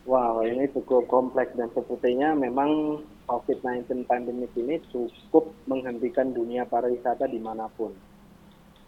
Wow, 0.09 0.40
ini 0.40 0.64
cukup 0.72 1.05
kompleks 1.05 1.53
dan 1.53 1.68
sepertinya 1.77 2.33
memang 2.33 3.03
COVID-19 3.29 4.09
pandemik 4.09 4.57
ini 4.57 4.81
cukup 4.88 5.53
menghentikan 5.68 6.33
dunia 6.33 6.64
pariwisata 6.64 7.29
di 7.29 7.37
mana 7.37 7.68
pun. 7.68 7.92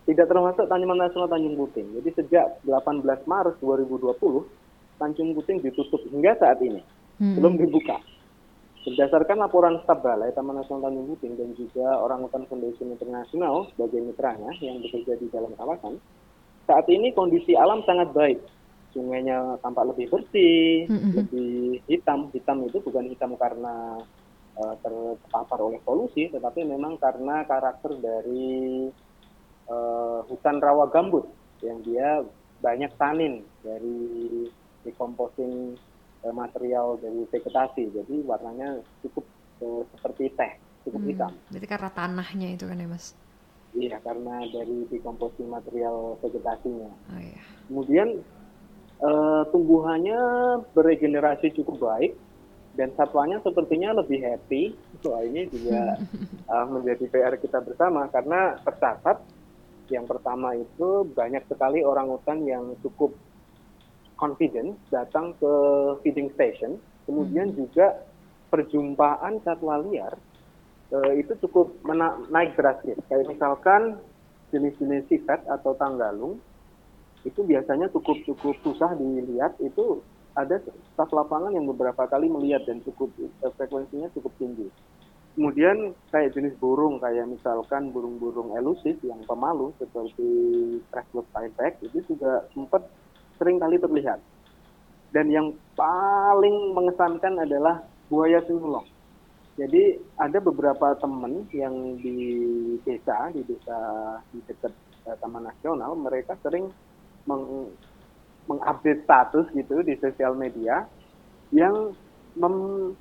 Tidak 0.08 0.24
termasuk 0.26 0.64
Taman 0.64 0.96
Nasional 0.96 1.28
Tanjung 1.28 1.60
Puting. 1.60 2.00
Jadi 2.00 2.10
sejak 2.16 2.64
18 2.64 3.04
Maret 3.28 3.60
2020, 3.60 4.48
Tanjung 4.96 5.36
Puting 5.36 5.60
ditutup 5.60 6.00
hingga 6.08 6.40
saat 6.40 6.56
ini, 6.64 6.80
Hmm. 7.20 7.36
belum 7.36 7.60
dibuka. 7.60 8.00
Berdasarkan 8.80 9.44
laporan 9.44 9.76
staf 9.84 10.00
Balai 10.00 10.32
Taman 10.32 10.56
Nasional 10.56 10.88
Tanjung 10.88 11.12
Puting 11.12 11.36
dan 11.36 11.52
juga 11.52 12.00
Orangutan 12.00 12.48
Foundation 12.48 12.96
Internasional 12.96 13.68
sebagai 13.72 14.00
mitranya 14.00 14.48
yang 14.64 14.80
bekerja 14.80 15.20
di 15.20 15.28
dalam 15.28 15.52
kawasan, 15.52 16.00
saat 16.64 16.88
ini 16.88 17.12
kondisi 17.12 17.52
alam 17.52 17.84
sangat 17.84 18.08
baik. 18.16 18.40
Sungainya 18.96 19.60
tampak 19.60 19.94
lebih 19.94 20.08
bersih, 20.10 20.88
Mm-mm. 20.88 21.12
lebih 21.12 21.84
hitam. 21.92 22.32
Hitam 22.32 22.64
itu 22.64 22.80
bukan 22.80 23.04
hitam 23.06 23.36
karena 23.36 24.00
eh, 24.56 24.74
terpapar 24.80 25.60
oleh 25.60 25.78
polusi, 25.84 26.32
tetapi 26.32 26.64
memang 26.64 26.96
karena 26.96 27.44
karakter 27.44 28.00
dari 28.00 28.88
eh, 29.68 30.20
hutan 30.24 30.56
rawa 30.56 30.88
gambut 30.88 31.28
yang 31.60 31.84
dia 31.84 32.24
banyak 32.64 32.90
tanin 32.96 33.44
dari 33.60 34.48
decomposing 34.88 35.76
eh, 36.24 36.34
material 36.34 37.00
dari 37.02 37.20
vegetasi. 37.26 37.82
Jadi 37.96 38.14
warnanya 38.24 38.68
cukup 39.02 39.24
eh, 39.62 39.82
seperti 39.92 40.24
teh, 40.38 40.52
cukup 40.86 41.02
Hmm, 41.02 41.08
hitam. 41.08 41.32
Berarti 41.50 41.66
karena 41.68 41.90
tanahnya 41.92 42.48
itu 42.54 42.64
kan 42.70 42.80
ya, 42.82 42.88
Mas? 42.90 43.06
Iya, 43.72 43.96
karena 44.02 44.50
dari 44.50 44.88
decomposing 44.90 45.46
material 45.46 46.18
vegetasinya. 46.22 46.90
Oh 47.10 47.20
iya. 47.22 47.42
Kemudian 47.68 48.08
eh, 49.00 49.42
tumbuhannya 49.52 50.20
beregenerasi 50.74 51.54
cukup 51.56 51.76
baik 51.80 52.12
dan 52.76 52.90
satwanya 52.98 53.38
sepertinya 53.42 53.90
lebih 54.00 54.20
happy. 54.22 54.62
Wah 55.06 55.22
ini 55.24 55.46
juga 55.54 56.02
eh, 56.52 56.66
menjadi 56.72 57.04
PR 57.12 57.34
kita 57.38 57.58
bersama 57.62 58.10
karena 58.10 58.58
tercatat 58.66 59.18
yang 59.90 60.06
pertama 60.06 60.54
itu 60.54 61.02
banyak 61.18 61.44
sekali 61.50 61.82
orang 61.82 62.06
hutan 62.14 62.46
yang 62.46 62.64
cukup 62.82 63.18
confident 64.20 64.76
datang 64.92 65.32
ke 65.40 65.52
feeding 66.04 66.28
station. 66.36 66.76
Kemudian 67.08 67.56
juga 67.56 68.04
perjumpaan 68.52 69.40
satwa 69.40 69.80
liar 69.80 70.14
eh, 70.92 71.12
itu 71.24 71.32
cukup 71.48 71.72
mena- 71.88 72.20
naik 72.28 72.52
drastis. 72.54 73.00
Kayak 73.08 73.32
misalkan 73.32 73.96
jenis-jenis 74.52 75.08
sifat 75.08 75.46
atau 75.48 75.72
tanggalung 75.80 76.36
itu 77.24 77.40
biasanya 77.44 77.88
cukup 77.92 78.20
cukup 78.28 78.56
susah 78.64 78.92
dilihat 78.96 79.56
itu 79.60 80.04
ada 80.34 80.56
staf 80.94 81.10
lapangan 81.10 81.52
yang 81.52 81.66
beberapa 81.68 82.06
kali 82.06 82.30
melihat 82.30 82.62
dan 82.68 82.84
cukup 82.84 83.08
eh, 83.18 83.52
frekuensinya 83.56 84.12
cukup 84.12 84.30
tinggi. 84.36 84.68
Kemudian 85.38 85.94
kayak 86.10 86.34
jenis 86.34 86.58
burung 86.58 86.98
kayak 86.98 87.30
misalkan 87.30 87.94
burung-burung 87.94 88.50
elusif 88.58 88.98
yang 89.06 89.22
pemalu 89.24 89.70
seperti 89.78 90.28
Crestless 90.90 91.26
pileback 91.30 91.78
itu 91.86 92.02
juga 92.10 92.44
sempat 92.50 92.82
sering 93.40 93.56
kali 93.56 93.80
terlihat. 93.80 94.20
Dan 95.10 95.32
yang 95.32 95.56
paling 95.74 96.76
mengesankan 96.76 97.40
adalah 97.40 97.80
buaya 98.06 98.44
sinulong. 98.44 98.84
Jadi 99.58 99.98
ada 100.20 100.38
beberapa 100.38 100.94
teman 101.00 101.48
yang 101.50 101.98
di 101.98 102.16
desa, 102.86 103.32
di 103.34 103.42
desa 103.42 103.76
di 104.30 104.38
dekat 104.46 104.72
eh, 105.08 105.16
Taman 105.18 105.50
Nasional, 105.50 105.98
mereka 105.98 106.38
sering 106.44 106.70
meng- 107.26 107.74
mengupdate 108.46 109.02
status 109.04 109.50
gitu 109.52 109.82
di 109.82 109.98
sosial 109.98 110.38
media 110.38 110.86
yang 111.50 111.92
mem- 112.38 112.94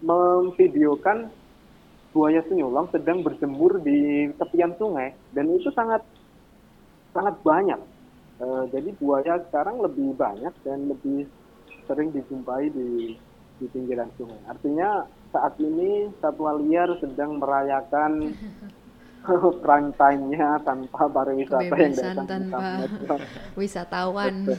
memvideokan 0.00 1.34
buaya 2.14 2.40
senyulong 2.48 2.88
sedang 2.94 3.20
berjemur 3.20 3.82
di 3.84 4.30
tepian 4.40 4.72
sungai 4.80 5.12
dan 5.34 5.52
itu 5.52 5.68
sangat 5.74 6.00
sangat 7.12 7.36
banyak. 7.44 7.95
Eh, 8.36 8.64
jadi 8.68 8.92
buaya 9.00 9.40
sekarang 9.48 9.80
lebih 9.80 10.12
banyak 10.12 10.52
dan 10.60 10.92
lebih 10.92 11.24
sering 11.88 12.12
dijumpai 12.12 12.68
di 12.68 13.16
di 13.56 13.66
pinggiran 13.72 14.12
sungai. 14.20 14.36
Artinya 14.44 15.08
saat 15.32 15.56
ini 15.56 16.12
satwa 16.20 16.52
liar 16.60 16.92
sedang 17.00 17.40
merayakan 17.40 18.36
prime 19.64 19.90
time-nya 19.96 20.60
tanpa 20.68 21.08
pariwisata 21.08 21.74
yang 21.80 21.96
datang 21.96 22.26
tanpa 22.28 22.64
wisatawan. 23.58 24.52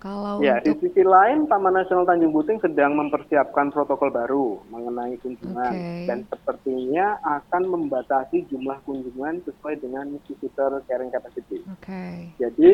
Kalau 0.00 0.40
Ya, 0.40 0.56
di 0.64 0.72
untuk 0.72 0.88
sisi 0.88 1.04
lain 1.04 1.44
Taman 1.44 1.76
Nasional 1.76 2.08
Tanjung 2.08 2.32
Puting 2.32 2.56
sedang 2.64 2.96
mempersiapkan 2.96 3.68
protokol 3.68 4.08
baru 4.08 4.56
mengenai 4.72 5.20
kunjungan 5.20 5.72
Oke. 5.76 6.08
dan 6.08 6.24
sepertinya 6.24 7.20
akan 7.20 7.62
membatasi 7.68 8.48
jumlah 8.48 8.80
kunjungan 8.88 9.44
sesuai 9.44 9.76
dengan 9.84 10.16
visitor 10.24 10.80
carrying 10.88 11.12
capacity. 11.12 11.60
Oke. 11.68 12.32
Jadi 12.40 12.70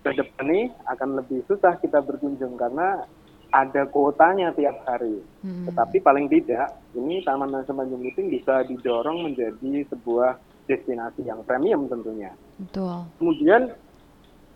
ke 0.00 0.10
depan 0.16 0.44
nih 0.48 0.72
akan 0.88 1.20
lebih 1.20 1.44
susah 1.44 1.76
kita 1.84 2.00
berkunjung 2.00 2.56
karena 2.56 3.04
ada 3.52 3.84
kuotanya 3.88 4.48
tiap 4.56 4.80
hari. 4.88 5.20
Hmm. 5.44 5.68
Tetapi 5.68 6.00
paling 6.00 6.32
tidak 6.32 6.80
ini 6.96 7.20
Taman 7.28 7.52
Nasional 7.52 7.84
Tanjung 7.84 8.08
Puting 8.08 8.32
bisa 8.32 8.64
didorong 8.64 9.20
menjadi 9.20 9.84
sebuah 9.92 10.40
destinasi 10.64 11.28
yang 11.28 11.44
premium 11.44 11.88
tentunya. 11.92 12.32
Betul. 12.56 13.04
Kemudian 13.20 13.72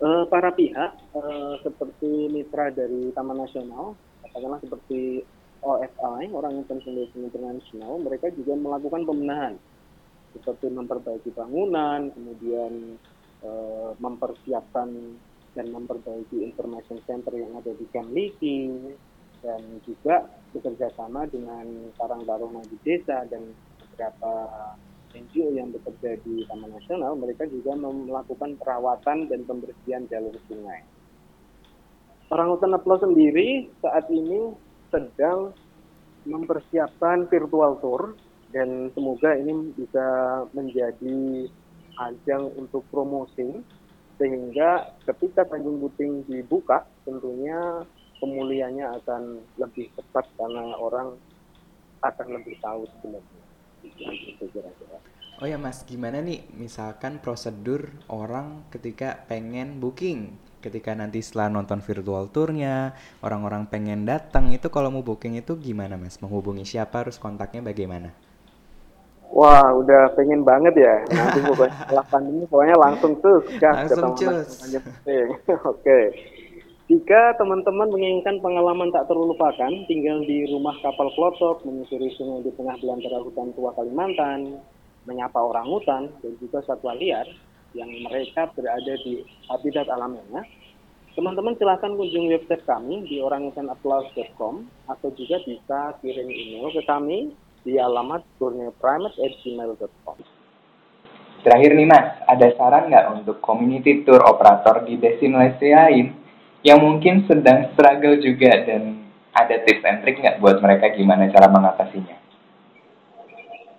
eh, 0.02 0.24
para 0.26 0.50
pihak 0.50 0.90
eh, 1.14 1.54
seperti 1.62 2.26
mitra 2.28 2.74
dari 2.74 3.14
Taman 3.14 3.38
Nasional, 3.38 3.94
katakanlah 4.26 4.60
seperti 4.60 5.22
OSI, 5.62 6.34
Orang 6.34 6.66
Conservation 6.66 7.22
International, 7.22 8.02
mereka 8.02 8.34
juga 8.34 8.58
melakukan 8.58 9.06
pembenahan. 9.06 9.54
Seperti 10.34 10.66
memperbaiki 10.72 11.30
bangunan, 11.30 12.10
kemudian 12.10 12.98
eh, 13.46 13.90
mempersiapkan 14.02 14.88
dan 15.52 15.66
memperbaiki 15.68 16.48
information 16.48 16.98
center 17.04 17.36
yang 17.36 17.52
ada 17.54 17.70
di 17.76 17.84
Camp 17.92 18.08
Liki 18.10 18.72
dan 19.44 19.60
juga 19.84 20.24
bekerja 20.54 20.88
sama 20.96 21.28
dengan 21.28 21.92
Karang 21.98 22.24
Taruna 22.24 22.62
di 22.64 22.78
desa 22.80 23.26
dan 23.28 23.52
beberapa 23.76 24.32
NGO 25.12 25.52
yang 25.52 25.72
bekerja 25.72 26.16
di 26.24 26.44
Taman 26.48 26.72
Nasional, 26.72 27.12
mereka 27.16 27.44
juga 27.48 27.76
melakukan 27.76 28.56
perawatan 28.56 29.28
dan 29.28 29.40
pembersihan 29.44 30.04
jalur 30.08 30.34
sungai. 30.48 30.80
Orang 32.32 32.56
hutan 32.56 32.72
Aplo 32.72 32.96
sendiri 32.96 33.68
saat 33.84 34.08
ini 34.08 34.56
sedang 34.88 35.52
mempersiapkan 36.24 37.28
virtual 37.28 37.76
tour 37.84 38.16
dan 38.56 38.88
semoga 38.96 39.36
ini 39.36 39.72
bisa 39.76 40.06
menjadi 40.56 41.48
ajang 42.00 42.52
untuk 42.56 42.84
promosi 42.88 43.60
sehingga 44.16 44.96
ketika 45.08 45.44
Tanjung 45.48 45.82
Puting 45.82 46.24
dibuka 46.24 46.88
tentunya 47.04 47.84
pemulihannya 48.22 48.86
akan 49.02 49.42
lebih 49.58 49.90
cepat 49.98 50.24
karena 50.38 50.78
orang 50.78 51.18
akan 52.00 52.26
lebih 52.38 52.54
tahu 52.62 52.86
sebenarnya. 52.96 53.51
Oh 55.42 55.46
ya 55.50 55.58
mas, 55.58 55.82
gimana 55.82 56.22
nih 56.22 56.46
misalkan 56.54 57.18
prosedur 57.18 57.90
orang 58.06 58.62
ketika 58.70 59.26
pengen 59.26 59.82
booking 59.82 60.38
ketika 60.62 60.94
nanti 60.94 61.18
setelah 61.18 61.50
nonton 61.50 61.82
virtual 61.82 62.30
tournya 62.30 62.94
orang-orang 63.26 63.66
pengen 63.66 64.06
datang 64.06 64.54
itu 64.54 64.70
kalau 64.70 64.94
mau 64.94 65.02
booking 65.02 65.34
itu 65.34 65.58
gimana 65.58 65.98
mas 65.98 66.22
menghubungi 66.22 66.62
siapa 66.62 67.02
harus 67.02 67.18
kontaknya 67.18 67.66
bagaimana 67.66 68.14
Wah, 69.32 69.72
udah 69.72 70.12
pengen 70.12 70.44
banget 70.44 70.76
ya. 70.76 70.96
Nanti 71.08 71.40
pokoknya 71.40 71.72
setelah 71.88 72.04
pandemi 72.12 72.44
pokoknya 72.44 72.76
langsung 72.76 73.16
tuh 73.16 73.40
gas 73.56 73.88
Langsung 73.88 74.12
cus. 74.12 74.28
Nasional 74.60 74.80
Puting. 75.64 76.08
Jika 76.92 77.40
teman-teman 77.40 77.88
menginginkan 77.88 78.36
pengalaman 78.44 78.92
tak 78.92 79.08
terlupakan, 79.08 79.72
tinggal 79.88 80.20
di 80.28 80.44
rumah 80.52 80.76
kapal 80.84 81.08
klotok, 81.16 81.64
menyusuri 81.64 82.12
sungai 82.20 82.44
di 82.44 82.52
tengah 82.52 82.76
belantara 82.84 83.16
hutan 83.24 83.48
tua 83.56 83.72
Kalimantan, 83.72 84.60
menyapa 85.08 85.40
orang 85.40 85.72
hutan 85.72 86.12
dan 86.20 86.36
juga 86.36 86.60
satwa 86.68 86.92
liar 86.92 87.24
yang 87.72 87.88
mereka 88.04 88.52
berada 88.52 88.92
di 89.08 89.24
habitat 89.48 89.88
alaminya, 89.88 90.44
teman-teman 91.16 91.56
silahkan 91.56 91.96
kunjungi 91.96 92.28
website 92.28 92.68
kami 92.68 93.08
di 93.08 93.24
orangutanapplaus.com 93.24 94.68
atau 94.92 95.08
juga 95.16 95.40
bisa 95.48 95.96
kirim 96.04 96.28
email 96.28 96.76
ke 96.76 96.84
kami 96.84 97.32
di 97.64 97.80
alamat 97.80 98.20
borneoprimate@gmail.com. 98.36 100.20
Terakhir 101.40 101.72
nih 101.72 101.88
mas, 101.88 102.20
ada 102.28 102.52
saran 102.52 102.92
nggak 102.92 103.06
untuk 103.16 103.40
community 103.40 104.04
tour 104.04 104.20
operator 104.28 104.84
di 104.84 105.00
destinasi 105.00 105.72
lain 105.72 106.21
yang 106.62 106.78
mungkin 106.78 107.26
sedang 107.26 107.74
struggle 107.74 108.18
juga 108.22 108.62
dan 108.66 109.02
ada 109.34 109.58
tips 109.66 109.82
and 109.82 109.98
trick 110.06 110.22
nggak 110.22 110.38
buat 110.38 110.62
mereka 110.62 110.94
gimana 110.94 111.26
cara 111.30 111.50
mengatasinya? 111.50 112.16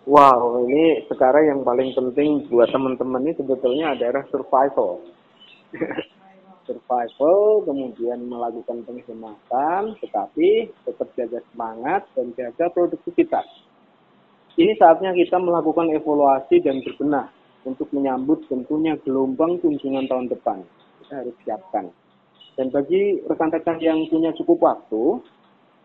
Wow, 0.03 0.67
ini 0.67 1.07
sekarang 1.07 1.47
yang 1.47 1.59
paling 1.63 1.95
penting 1.95 2.43
buat 2.51 2.67
teman-teman 2.75 3.23
ini 3.23 3.33
sebetulnya 3.39 3.95
adalah 3.95 4.27
survival. 4.27 4.99
survival, 6.67 7.63
kemudian 7.63 8.27
melakukan 8.27 8.83
penghematan, 8.83 9.95
tetapi 9.99 10.71
tetap 10.83 11.07
jaga 11.15 11.39
semangat 11.51 12.03
dan 12.15 12.35
jaga 12.35 12.67
produktivitas. 12.71 13.47
Ini 14.59 14.75
saatnya 14.77 15.15
kita 15.15 15.39
melakukan 15.39 15.91
evaluasi 15.91 16.61
dan 16.61 16.83
berbenah 16.83 17.31
untuk 17.63 17.87
menyambut 17.95 18.43
tentunya 18.51 18.99
gelombang 19.01 19.57
kunjungan 19.63 20.05
tahun 20.05 20.27
depan. 20.29 20.61
Kita 21.03 21.13
harus 21.23 21.35
siapkan. 21.47 21.89
Dan 22.53 22.69
bagi 22.69 23.21
rekan-rekan 23.25 23.81
yang 23.81 24.05
punya 24.09 24.29
cukup 24.37 24.61
waktu, 24.61 25.25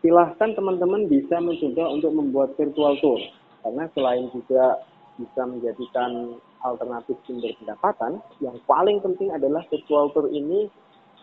silahkan 0.04 0.52
teman-teman 0.52 1.09
bisa 1.09 1.40
mencoba 1.40 1.85
untuk 1.90 2.12
membuat 2.12 2.48
virtual 2.61 2.94
tour. 3.00 3.20
Karena 3.64 3.88
selain 3.96 4.28
juga 4.31 4.78
bisa 5.18 5.42
menjadikan 5.48 6.38
alternatif 6.62 7.18
sumber 7.26 7.50
pendapatan, 7.59 8.22
yang 8.38 8.54
paling 8.66 9.02
penting 9.02 9.35
adalah 9.35 9.66
virtual 9.66 10.11
tour 10.14 10.31
ini 10.31 10.70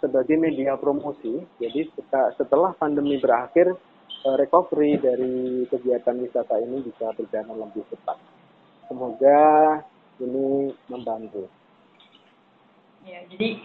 sebagai 0.03 0.35
media 0.35 0.75
promosi. 0.75 1.43
Jadi 1.59 1.87
setelah 2.35 2.75
pandemi 2.75 3.15
berakhir, 3.19 3.71
eh, 4.27 4.35
recovery 4.35 4.99
dari 4.99 5.63
kegiatan 5.71 6.19
wisata 6.19 6.59
ini 6.59 6.83
bisa 6.83 7.11
berjalan 7.15 7.55
lebih 7.55 7.83
cepat. 7.87 8.17
Semoga 8.91 9.39
ini 10.19 10.71
membantu. 10.91 11.47
Ya, 13.05 13.21
jadi 13.29 13.61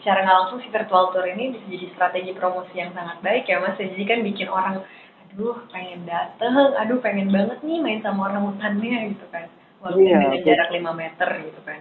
secara 0.00 0.24
nggak 0.24 0.38
langsung 0.42 0.58
si 0.64 0.68
virtual 0.72 1.12
tour 1.12 1.28
ini 1.28 1.52
bisa 1.52 1.66
jadi 1.68 1.86
strategi 1.92 2.32
promosi 2.32 2.72
yang 2.72 2.90
sangat 2.96 3.20
baik 3.20 3.44
ya 3.44 3.60
mas. 3.60 3.76
Jadi 3.76 4.04
kan 4.08 4.24
bikin 4.24 4.48
orang, 4.48 4.80
aduh 5.28 5.60
pengen 5.68 6.08
dateng, 6.08 6.56
aduh 6.56 6.98
pengen 7.04 7.28
banget 7.28 7.60
nih 7.60 7.78
main 7.84 8.00
sama 8.00 8.32
orang 8.32 8.48
hutannya 8.48 9.12
gitu 9.12 9.26
kan. 9.28 9.44
Walaupun 9.80 10.04
Iya, 10.04 10.20
dengan 10.20 10.44
jarak 10.44 10.68
5 10.76 10.92
meter 10.92 11.28
gitu 11.40 11.60
kan. 11.64 11.78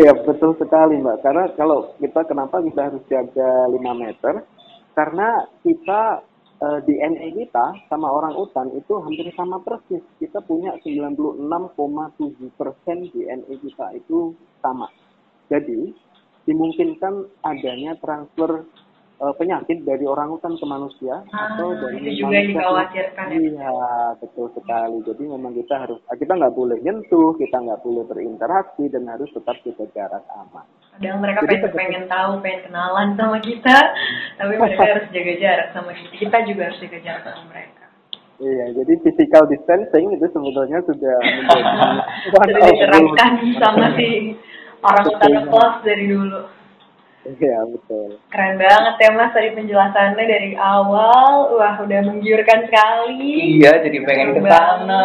Iya 0.00 0.12
betul 0.24 0.50
sekali 0.56 0.94
mbak. 1.00 1.20
Karena 1.20 1.44
kalau 1.56 1.92
kita 2.00 2.20
kenapa 2.24 2.60
kita 2.64 2.80
harus 2.92 3.02
jaga 3.08 3.50
5 3.68 3.80
meter? 3.96 4.34
Karena 4.96 5.28
kita 5.60 6.24
eh, 6.64 6.80
DNA 6.88 7.28
kita 7.36 7.66
sama 7.92 8.08
orang 8.08 8.32
utan 8.36 8.72
itu 8.72 8.96
hampir 8.96 9.28
sama 9.36 9.60
persis. 9.60 10.00
Kita 10.16 10.40
punya 10.40 10.72
96,7 10.80 12.60
persen 12.60 12.96
DNA 13.12 13.52
kita 13.60 13.86
itu 13.92 14.32
sama. 14.64 14.88
Jadi 15.52 15.92
dimungkinkan 16.44 17.14
adanya 17.40 17.96
transfer 17.96 18.64
eh, 19.14 19.34
penyakit 19.34 19.80
dari 19.80 20.04
orang 20.04 20.28
utan 20.30 20.52
ke 20.52 20.64
manusia 20.64 21.22
Ah, 21.30 21.54
atau 21.54 21.72
dari 21.78 22.02
itu 22.02 22.20
juga 22.20 22.34
yang 22.34 22.34
manusia 22.34 22.42
ke- 22.42 22.52
dikhawatirkan 22.52 23.24
ya. 23.24 23.36
Iya, 23.38 23.72
betul 24.18 24.46
sekali. 24.52 24.96
Jadi 25.02 25.22
memang 25.24 25.52
kita 25.52 25.74
harus 25.78 25.98
kita 26.10 26.32
nggak 26.34 26.52
boleh 26.52 26.76
nyentuh, 26.78 27.30
kita 27.34 27.56
nggak 27.56 27.80
boleh 27.80 28.04
berinteraksi 28.04 28.84
dan 28.88 29.06
harus 29.06 29.30
tetap 29.30 29.56
jaga 29.60 29.86
jarak 29.90 30.24
aman. 30.34 30.66
Kadang 30.94 31.18
mereka 31.18 31.38
Jadi 31.42 31.54
pengen, 31.58 31.72
pengen 31.74 32.04
tahu, 32.06 32.30
pengen 32.38 32.60
kenalan 32.64 33.08
sama 33.14 33.38
kita, 33.38 33.76
tapi 34.38 34.52
mereka 34.54 34.82
harus 34.84 35.06
jaga 35.10 35.34
jarak 35.38 35.68
sama 35.72 35.90
kita. 35.90 36.12
Kita 36.18 36.38
juga 36.44 36.60
harus 36.68 36.78
jaga 36.78 36.98
jarak 37.00 37.22
sama 37.24 37.44
mereka. 37.50 37.82
Iya, 38.34 38.66
jadi 38.74 38.92
physical 38.98 39.46
distancing 39.46 40.10
itu 40.10 40.26
sebetulnya 40.26 40.82
sudah 40.82 41.16
menjadi 41.22 41.62
Sudah 42.26 42.46
diterapkan 42.50 43.30
sama 43.62 43.86
si 43.94 44.34
orang 44.84 45.04
utara 45.08 45.40
plus 45.48 45.74
dari 45.80 46.04
dulu. 46.12 46.40
Iya, 47.24 47.64
betul. 47.72 48.20
Keren 48.28 48.60
banget 48.60 48.94
ya 49.00 49.10
mas 49.16 49.32
tadi 49.32 49.56
penjelasannya 49.56 50.24
dari 50.28 50.52
awal, 50.60 51.56
wah 51.56 51.80
udah 51.80 52.00
menggiurkan 52.04 52.68
sekali. 52.68 53.56
Iya, 53.64 53.80
jadi 53.80 53.98
pengen 54.04 54.36
ke 54.36 54.40
sana. 54.44 55.04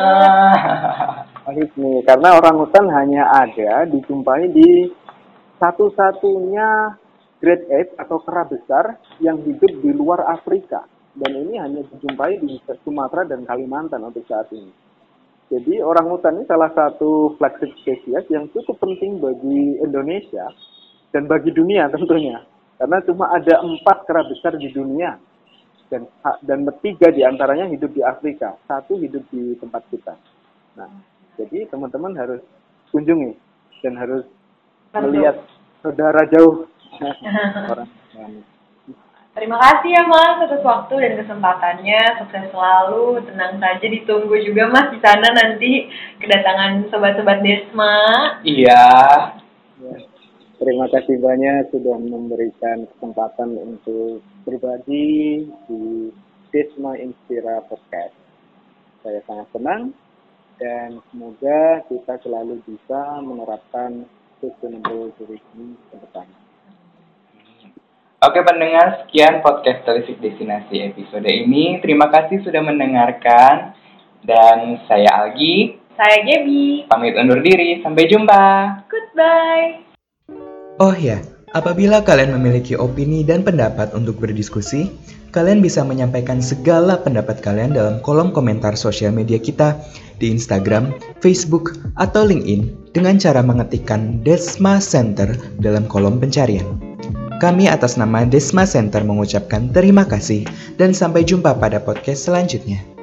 Nih, 1.55 2.03
karena 2.03 2.29
orang 2.35 2.55
hutan 2.59 2.85
hanya 2.91 3.23
ada 3.31 3.87
dijumpai 3.87 4.51
di 4.51 4.91
satu-satunya 5.63 6.99
Great 7.39 7.63
Ape 7.71 7.95
atau 7.95 8.19
kera 8.19 8.43
besar 8.51 8.99
yang 9.23 9.39
hidup 9.47 9.79
di 9.79 9.95
luar 9.95 10.27
Afrika. 10.27 10.83
Dan 11.15 11.39
ini 11.47 11.55
hanya 11.55 11.87
dijumpai 11.87 12.43
di 12.43 12.59
Sumatera 12.83 13.23
dan 13.23 13.47
Kalimantan 13.47 14.03
untuk 14.03 14.27
saat 14.27 14.51
ini. 14.51 14.88
Jadi 15.49 15.81
orang 15.81 16.13
hutan 16.13 16.37
ini 16.37 16.45
salah 16.45 16.69
satu 16.77 17.33
flagship 17.41 17.73
spesies 17.81 18.25
yang 18.29 18.45
cukup 18.53 18.77
penting 18.77 19.17
bagi 19.17 19.81
Indonesia 19.81 20.45
dan 21.09 21.25
bagi 21.25 21.49
dunia 21.49 21.89
tentunya. 21.89 22.45
Karena 22.77 23.01
cuma 23.01 23.33
ada 23.33 23.65
empat 23.65 24.05
kera 24.05 24.23
besar 24.29 24.55
di 24.61 24.69
dunia 24.69 25.17
dan 25.89 26.05
dan 26.45 26.69
tiga 26.85 27.09
di 27.09 27.25
antaranya 27.25 27.65
hidup 27.65 27.89
di 27.97 28.05
Afrika, 28.05 28.53
satu 28.69 29.01
hidup 29.01 29.25
di 29.33 29.57
tempat 29.57 29.83
kita. 29.89 30.13
Nah, 30.77 30.89
jadi 31.33 31.65
teman-teman 31.65 32.13
harus 32.13 32.45
kunjungi 32.93 33.33
dan 33.81 33.97
harus 33.97 34.23
melihat 34.93 35.41
saudara 35.81 36.29
jauh 36.29 36.69
orang. 37.73 37.89
Terima 39.29 39.61
kasih 39.61 39.93
ya 39.93 40.03
mas 40.09 40.41
atas 40.41 40.65
waktu 40.65 40.93
dan 41.05 41.13
kesempatannya. 41.21 42.01
Sukses 42.17 42.49
selalu, 42.49 43.21
tenang 43.29 43.61
saja 43.61 43.85
ditunggu 43.85 44.35
juga 44.41 44.67
mas 44.67 44.89
di 44.89 44.99
sana 44.99 45.29
nanti 45.31 45.85
kedatangan 46.17 46.89
sobat-sobat 46.89 47.45
Desma. 47.45 47.97
Iya. 48.41 48.89
Ya. 49.79 49.95
Terima 50.59 50.91
kasih 50.91 51.23
banyak 51.23 51.71
sudah 51.71 51.95
memberikan 52.03 52.83
kesempatan 52.91 53.55
untuk 53.55 54.19
berbagi 54.43 55.47
di 55.47 56.11
Desma 56.51 56.99
Inspira 56.99 57.63
Podcast. 57.69 58.17
Saya 59.05 59.23
sangat 59.23 59.47
senang 59.55 59.95
dan 60.59 60.99
semoga 61.07 61.79
kita 61.87 62.19
selalu 62.19 62.59
bisa 62.67 63.23
menerapkan 63.23 64.03
sustainable 64.43 65.15
tourism 65.15 65.79
ke 65.87 65.95
depan. 66.03 66.27
Oke 68.19 68.43
pendengar, 68.43 69.07
sekian 69.07 69.39
podcast 69.39 69.79
Telisik 69.87 70.19
Destinasi 70.19 70.91
episode 70.91 71.23
ini. 71.23 71.79
Terima 71.79 72.11
kasih 72.11 72.43
sudah 72.43 72.59
mendengarkan. 72.59 73.71
Dan 74.27 74.75
saya 74.91 75.07
Algi. 75.23 75.79
Saya 75.95 76.27
Gaby. 76.27 76.91
Pamit 76.91 77.15
undur 77.15 77.39
diri. 77.39 77.79
Sampai 77.79 78.11
jumpa. 78.11 78.43
Goodbye. 78.91 79.87
Oh 80.83 80.91
ya, 80.91 81.23
apabila 81.55 82.03
kalian 82.03 82.35
memiliki 82.35 82.75
opini 82.75 83.23
dan 83.23 83.47
pendapat 83.47 83.95
untuk 83.95 84.19
berdiskusi, 84.19 84.91
kalian 85.31 85.63
bisa 85.63 85.87
menyampaikan 85.87 86.43
segala 86.43 86.99
pendapat 86.99 87.39
kalian 87.39 87.71
dalam 87.71 88.03
kolom 88.03 88.35
komentar 88.35 88.75
sosial 88.75 89.15
media 89.15 89.39
kita 89.39 89.79
di 90.19 90.27
Instagram, 90.27 90.91
Facebook, 91.23 91.71
atau 91.95 92.27
LinkedIn 92.27 92.91
dengan 92.91 93.15
cara 93.15 93.39
mengetikkan 93.39 94.19
Desma 94.27 94.83
Center 94.83 95.39
dalam 95.63 95.87
kolom 95.87 96.19
pencarian. 96.19 96.88
Kami 97.39 97.71
atas 97.71 97.95
nama 97.95 98.27
Desma 98.27 98.67
Center 98.67 98.99
mengucapkan 99.07 99.71
terima 99.71 100.03
kasih 100.03 100.43
dan 100.75 100.91
sampai 100.91 101.23
jumpa 101.23 101.55
pada 101.55 101.79
podcast 101.79 102.27
selanjutnya. 102.27 102.98